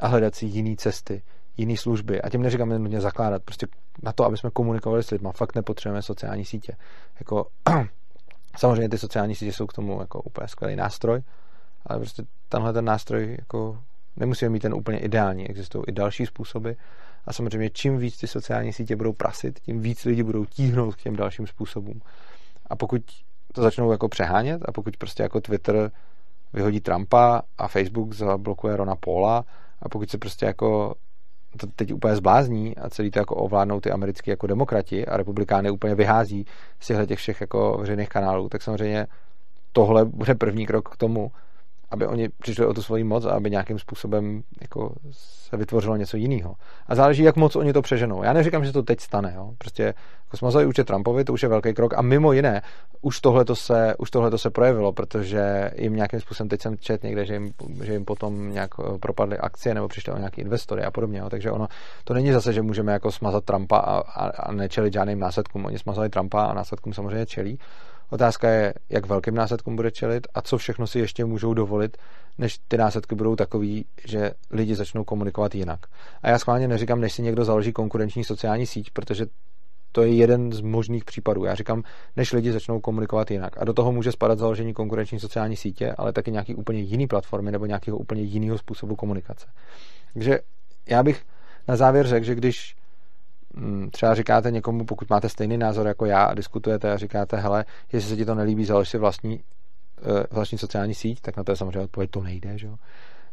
[0.00, 1.22] a hledat si jiné cesty,
[1.56, 2.22] jiné služby.
[2.22, 3.42] A tím neříkám jen nutně zakládat.
[3.42, 3.66] Prostě
[4.02, 6.76] na to, aby jsme komunikovali s lidmi, fakt nepotřebujeme sociální sítě.
[7.18, 7.46] Jako,
[8.58, 11.22] samozřejmě ty sociální sítě jsou k tomu jako úplně skvělý nástroj,
[11.86, 13.78] ale prostě tenhle ten nástroj jako
[14.16, 16.70] Nemusíme mít ten úplně ideální, existují i další způsoby
[17.24, 21.02] a samozřejmě čím víc ty sociální sítě budou prasit, tím víc lidi budou tíhnout k
[21.02, 22.00] těm dalším způsobům.
[22.66, 23.02] A pokud
[23.54, 25.90] to začnou jako přehánět a pokud prostě jako Twitter
[26.52, 29.44] vyhodí Trumpa a Facebook zablokuje Rona Paula
[29.82, 30.94] a pokud se prostě jako
[31.56, 35.70] to teď úplně zblázní a celý to jako ovládnou ty americké jako demokrati a republikány
[35.70, 36.46] úplně vyhází
[36.80, 39.06] z těchto těch všech jako veřejných kanálů, tak samozřejmě
[39.72, 41.30] tohle bude první krok k tomu,
[41.90, 46.16] aby oni přišli o tu svoji moc a aby nějakým způsobem jako se vytvořilo něco
[46.16, 46.54] jiného.
[46.86, 48.22] A záleží, jak moc oni to přeženou.
[48.22, 49.32] Já neříkám, že to teď stane.
[49.36, 49.52] Jo?
[49.58, 49.82] Prostě
[50.24, 51.94] jako smazali účet Trumpovi, to už je velký krok.
[51.94, 52.62] A mimo jiné,
[53.02, 57.24] už tohle se, už tohleto se projevilo, protože jim nějakým způsobem, teď jsem čet někde,
[57.24, 60.90] že jim, že jim potom nějak eh, propadly akcie nebo přišli o nějaký investory a
[60.90, 61.18] podobně.
[61.18, 61.30] Jo?
[61.30, 61.66] Takže ono,
[62.04, 65.64] to není zase, že můžeme jako smazat Trumpa a, a, a nečelit žádným následkům.
[65.64, 67.58] Oni smazali Trumpa a následkům samozřejmě čelí.
[68.10, 71.96] Otázka je, jak velkým následkům bude čelit a co všechno si ještě můžou dovolit,
[72.38, 75.80] než ty následky budou takový, že lidi začnou komunikovat jinak.
[76.22, 79.26] A já schválně neříkám, než si někdo založí konkurenční sociální síť, protože
[79.92, 81.44] to je jeden z možných případů.
[81.44, 81.82] Já říkám,
[82.16, 83.58] než lidi začnou komunikovat jinak.
[83.58, 87.52] A do toho může spadat založení konkurenční sociální sítě, ale taky nějaký úplně jiný platformy
[87.52, 89.46] nebo nějakého úplně jiného způsobu komunikace.
[90.12, 90.38] Takže
[90.86, 91.24] já bych
[91.68, 92.76] na závěr řekl, že když
[93.90, 98.10] třeba říkáte někomu, pokud máte stejný názor jako já a diskutujete a říkáte, hele, jestli
[98.10, 99.40] se ti to nelíbí, založ si vlastní,
[99.98, 102.76] eh, vlastní sociální síť, tak na to je samozřejmě odpověď, to nejde, že jo.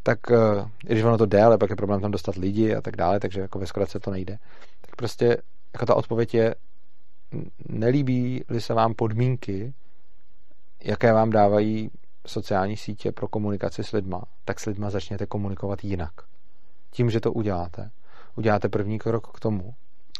[0.03, 2.95] Tak eh, když ono to jde, ale pak je problém tam dostat lidi a tak
[2.95, 4.37] dále, takže jako ve zkratce to nejde.
[4.81, 5.37] Tak prostě
[5.73, 6.55] jako ta odpověď je,
[7.69, 9.73] nelíbí-li se vám podmínky,
[10.83, 11.91] jaké vám dávají
[12.27, 16.13] sociální sítě pro komunikaci s lidma, tak s lidma začněte komunikovat jinak.
[16.91, 17.91] Tím, že to uděláte,
[18.35, 19.73] uděláte první krok k tomu,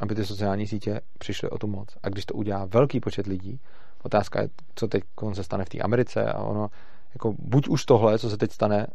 [0.03, 1.87] aby ty sociální sítě přišly o tu moc.
[2.03, 3.59] A když to udělá velký počet lidí,
[4.03, 6.69] otázka je, co teď se stane v té Americe a ono,
[7.13, 8.87] jako buď už tohle, co se teď stane,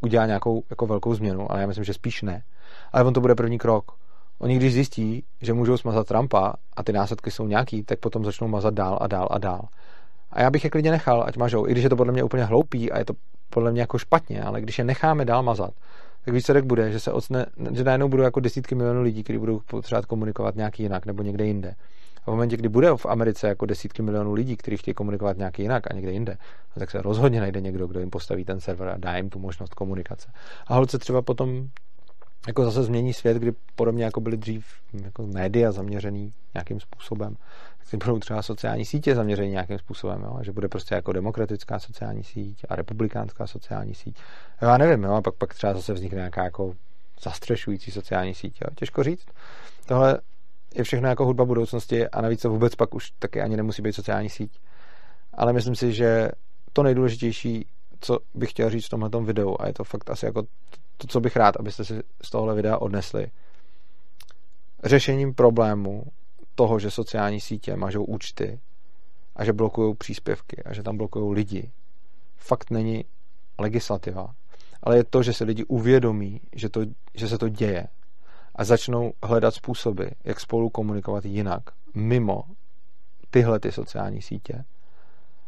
[0.00, 2.42] udělá nějakou jako velkou změnu, ale já myslím, že spíš ne.
[2.92, 3.92] Ale on to bude první krok.
[4.38, 8.48] Oni když zjistí, že můžou smazat Trumpa a ty následky jsou nějaký, tak potom začnou
[8.48, 9.68] mazat dál a dál a dál.
[10.30, 12.44] A já bych je klidně nechal, ať mažou, i když je to podle mě úplně
[12.44, 13.14] hloupý a je to
[13.50, 15.70] podle mě jako špatně, ale když je necháme dál mazat,
[16.30, 19.60] tak výsledek bude, že se ocne, že najednou budou jako desítky milionů lidí, kteří budou
[19.60, 21.74] potřebovat komunikovat nějak jinak nebo někde jinde.
[22.24, 25.58] A v momentě, kdy bude v Americe jako desítky milionů lidí, kteří chtějí komunikovat nějak
[25.58, 26.36] jinak a někde jinde,
[26.76, 29.38] no tak se rozhodně najde někdo, kdo jim postaví ten server a dá jim tu
[29.38, 30.28] možnost komunikace.
[30.66, 31.68] A holce třeba potom
[32.46, 34.66] jako zase změní svět, kdy podobně jako byly dřív
[35.04, 37.36] jako média zaměřený nějakým způsobem,
[37.90, 40.38] tak budou třeba sociální sítě zaměřený nějakým způsobem, jo?
[40.42, 44.16] že bude prostě jako demokratická sociální síť a republikánská sociální síť.
[44.60, 45.12] Já nevím, jo?
[45.12, 46.74] a pak, pak třeba zase vznikne nějaká jako
[47.22, 48.60] zastřešující sociální síť.
[48.60, 48.74] Jo?
[48.74, 49.26] Těžko říct.
[49.86, 50.18] Tohle
[50.74, 53.92] je všechno jako hudba budoucnosti a navíc to vůbec pak už taky ani nemusí být
[53.92, 54.60] sociální síť.
[55.34, 56.28] Ale myslím si, že
[56.72, 57.66] to nejdůležitější,
[58.00, 60.42] co bych chtěl říct v tomhle videu, a je to fakt asi jako
[60.96, 63.26] to, co bych rád, abyste si z tohohle videa odnesli.
[64.84, 66.04] Řešením problému
[66.60, 68.60] toho, že sociální sítě mažou účty
[69.36, 71.72] a že blokují příspěvky a že tam blokují lidi,
[72.36, 73.04] fakt není
[73.58, 74.34] legislativa,
[74.82, 76.80] ale je to, že se lidi uvědomí, že, to,
[77.14, 77.86] že se to děje
[78.54, 81.62] a začnou hledat způsoby, jak spolu komunikovat jinak,
[81.94, 82.42] mimo
[83.30, 84.64] tyhle ty sociální sítě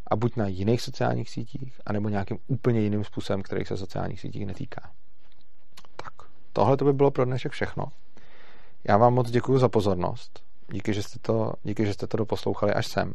[0.07, 4.47] a buď na jiných sociálních sítích, anebo nějakým úplně jiným způsobem, který se sociálních sítích
[4.47, 4.91] netýká.
[5.97, 6.13] Tak,
[6.53, 7.85] tohle to by bylo pro dnešek všechno.
[8.85, 10.52] Já vám moc děkuji za pozornost.
[10.73, 13.13] Díky, že jste to, díky, že jste to doposlouchali až sem.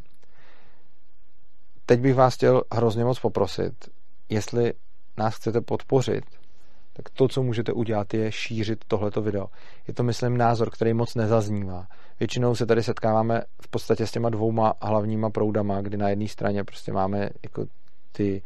[1.86, 3.88] Teď bych vás chtěl hrozně moc poprosit,
[4.28, 4.72] jestli
[5.16, 6.24] nás chcete podpořit,
[6.92, 9.46] tak to, co můžete udělat, je šířit tohleto video.
[9.88, 11.86] Je to, myslím, názor, který moc nezaznívá.
[12.20, 16.64] Většinou se tady setkáváme v podstatě s těma dvouma hlavníma proudama, kdy na jedné straně
[16.64, 17.66] prostě máme jako
[18.12, 18.42] ty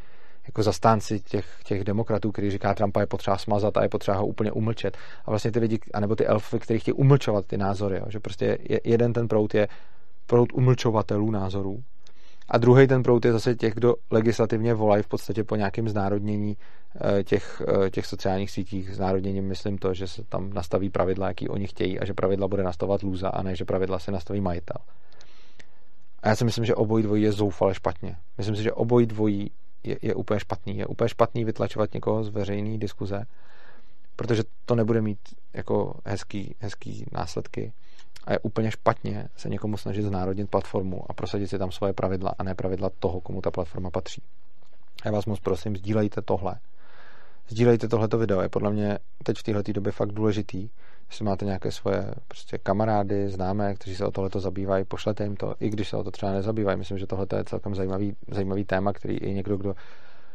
[0.46, 4.26] jako zastánci těch, těch demokratů, kteří říká, Trumpa je potřeba smazat a je potřeba ho
[4.26, 4.96] úplně umlčet.
[5.24, 8.04] A vlastně ty lidi, anebo ty elfy, kteří chtějí umlčovat ty názory, jo?
[8.08, 9.68] že prostě je, jeden ten proud je
[10.26, 11.82] proud umlčovatelů názorů
[12.48, 16.56] a druhý ten proud je zase těch, kdo legislativně volají v podstatě po nějakém znárodnění
[17.18, 18.94] eh, těch, eh, těch sociálních sítích.
[18.94, 22.62] Znárodněním myslím to, že se tam nastaví pravidla, jaký oni chtějí a že pravidla bude
[22.62, 24.76] nastavovat lůza a ne, že pravidla se nastaví majitel.
[26.22, 28.16] A já si myslím, že obojí dvojí je zoufale špatně.
[28.38, 29.50] Myslím si, že obojí dvojí
[29.84, 30.78] je, je úplně špatný.
[30.78, 33.26] Je úplně špatný vytlačovat někoho z veřejné diskuze,
[34.16, 35.18] protože to nebude mít
[35.52, 37.72] jako hezký, hezký následky.
[38.24, 42.34] A je úplně špatně se někomu snažit znárodnit platformu a prosadit si tam svoje pravidla
[42.38, 44.22] a ne pravidla toho, komu ta platforma patří.
[45.04, 46.58] Já vás moc prosím, sdílejte tohle.
[47.48, 50.68] Sdílejte tohleto video, je podle mě teď v této době fakt důležitý.
[51.12, 55.54] Jestli máte nějaké svoje prostě kamarády, známé, kteří se o tohleto zabývají, pošlete jim to,
[55.60, 56.78] i když se o to třeba nezabývají.
[56.78, 59.74] Myslím, že tohle je celkem zajímavý, zajímavý téma, který i někdo, kdo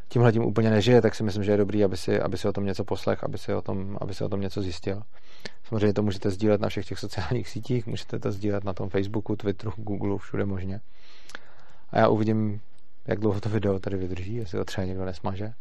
[0.08, 2.54] tímhle tím úplně nežije, tak si myslím, že je dobrý, aby si, aby si o
[2.54, 5.02] tom něco poslech, aby si o tom, aby si o tom něco zjistil.
[5.64, 9.36] Samozřejmě to můžete sdílet na všech těch sociálních sítích, můžete to sdílet na tom Facebooku,
[9.36, 10.82] Twitteru, Google, všude možně.
[11.92, 12.62] A já uvidím,
[13.08, 15.54] jak dlouho to video tady vydrží, jestli ho třeba někdo nesmaže.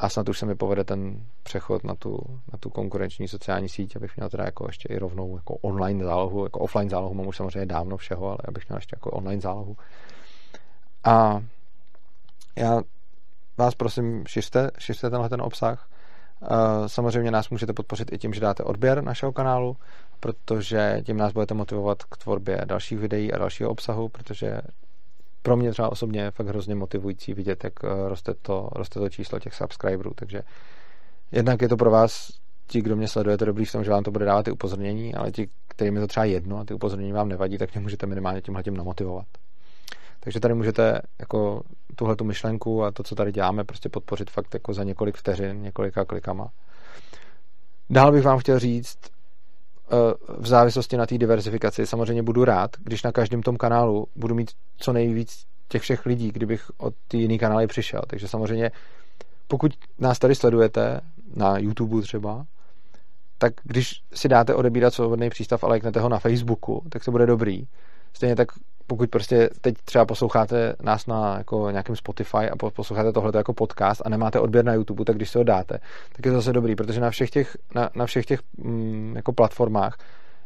[0.00, 3.96] A snad už se mi povede ten přechod na tu, na tu konkurenční sociální síť,
[3.96, 7.36] abych měl teda jako ještě i rovnou jako online zálohu, jako offline zálohu mám už
[7.36, 9.76] samozřejmě dávno všeho, ale abych měl ještě jako online zálohu.
[11.04, 11.42] A
[12.56, 12.82] já
[13.56, 15.88] vás prosím, šiřte, šiřte tenhle ten obsah.
[16.42, 19.76] Eh, samozřejmě nás můžete podpořit i tím, že dáte odběr našeho kanálu,
[20.20, 24.60] protože tím nás budete motivovat k tvorbě dalších videí a dalšího obsahu, protože
[25.48, 29.08] pro mě třeba osobně je fakt hrozně motivující vidět, jak eh, roste to, roste to
[29.08, 30.42] číslo těch subscriberů, takže
[31.32, 32.32] jednak je to pro vás
[32.66, 35.30] ti, kdo mě sledujete, dobrý v tom, že vám to bude dávat ty upozornění, ale
[35.30, 38.40] ti, kterým je to třeba jedno a ty upozornění vám nevadí, tak mě můžete minimálně
[38.40, 39.26] tímhle tím namotivovat.
[40.20, 41.62] Takže tady můžete jako
[41.96, 45.62] tuhle tu myšlenku a to, co tady děláme, prostě podpořit fakt jako za několik vteřin,
[45.62, 46.50] několika klikama.
[47.90, 48.98] Dál bych vám chtěl říct,
[50.38, 54.50] v závislosti na té diversifikaci samozřejmě budu rád, když na každém tom kanálu budu mít
[54.78, 58.02] co nejvíc těch všech lidí, kdybych od ty jiný kanály přišel.
[58.06, 58.70] Takže samozřejmě,
[59.48, 61.00] pokud nás tady sledujete
[61.36, 62.46] na YouTube třeba,
[63.38, 67.26] tak když si dáte odebírat svobodný přístav a lajknete ho na Facebooku, tak to bude
[67.26, 67.66] dobrý.
[68.18, 68.48] Stejně tak
[68.86, 74.02] pokud prostě teď třeba posloucháte nás na jako nějakém Spotify a posloucháte tohle jako podcast
[74.04, 75.78] a nemáte odběr na YouTube, tak když se ho dáte,
[76.12, 79.32] tak je to zase dobrý, protože na všech těch, na, na všech těch mm, jako
[79.32, 79.98] platformách,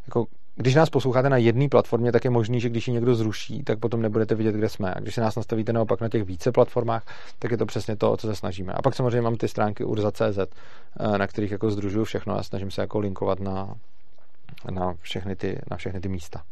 [0.06, 0.26] jako
[0.56, 3.78] když nás posloucháte na jedné platformě, tak je možný, že když ji někdo zruší, tak
[3.78, 4.94] potom nebudete vidět, kde jsme.
[4.94, 7.04] A když se nás nastavíte naopak na těch více platformách,
[7.38, 8.72] tak je to přesně to, o co se snažíme.
[8.72, 12.70] A pak samozřejmě mám ty stránky urza.cz, eh, na kterých jako združuju všechno a snažím
[12.70, 13.74] se jako linkovat na,
[14.70, 16.42] na, všechny, ty, na všechny ty místa.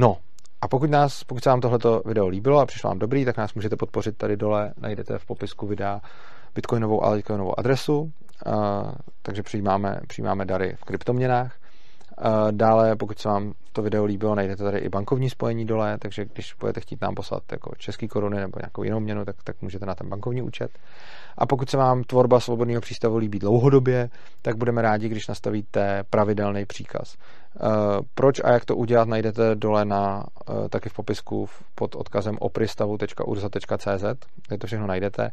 [0.00, 0.16] No,
[0.60, 3.54] a pokud, nás, pokud se vám tohleto video líbilo a přišlo vám dobrý, tak nás
[3.54, 6.00] můžete podpořit tady dole, najdete v popisku videa
[6.54, 8.12] bitcoinovou a litecoinovou adresu,
[9.22, 11.56] takže přijímáme, přijímáme dary v kryptoměnách.
[12.50, 16.54] Dále, pokud se vám to video líbilo, najdete tady i bankovní spojení dole, takže když
[16.60, 19.94] budete chtít nám poslat jako český koruny nebo nějakou jinou měnu, tak, tak můžete na
[19.94, 20.70] ten bankovní účet.
[21.38, 24.10] A pokud se vám tvorba svobodného přístavu líbí dlouhodobě,
[24.42, 27.16] tak budeme rádi, když nastavíte pravidelný příkaz.
[28.14, 30.24] Proč a jak to udělat, najdete dole na,
[30.70, 34.04] taky v popisku pod odkazem opristavu.urza.cz,
[34.48, 35.30] kde to všechno najdete.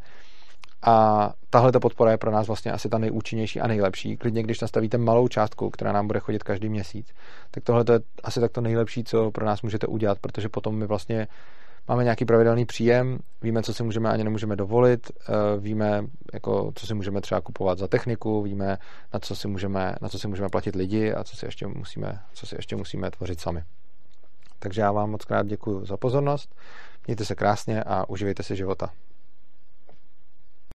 [0.88, 4.18] A tahle ta podpora je pro nás vlastně asi ta nejúčinnější a nejlepší.
[4.18, 7.14] Klidně, když nastavíte malou částku, která nám bude chodit každý měsíc,
[7.52, 10.86] tak tohle je asi tak to nejlepší, co pro nás můžete udělat, protože potom my
[10.86, 11.28] vlastně
[11.88, 16.88] máme nějaký pravidelný příjem, víme, co si můžeme ani nemůžeme dovolit, eh, víme, jako, co
[16.88, 18.78] si můžeme třeba kupovat za techniku, víme,
[19.14, 22.20] na co si můžeme, na co si můžeme platit lidi a co si ještě musíme,
[22.34, 23.64] co si ještě musíme tvořit sami.
[24.60, 26.56] Takže já vám moc krát děkuji za pozornost,
[27.08, 28.90] mějte se krásně a uživejte si života.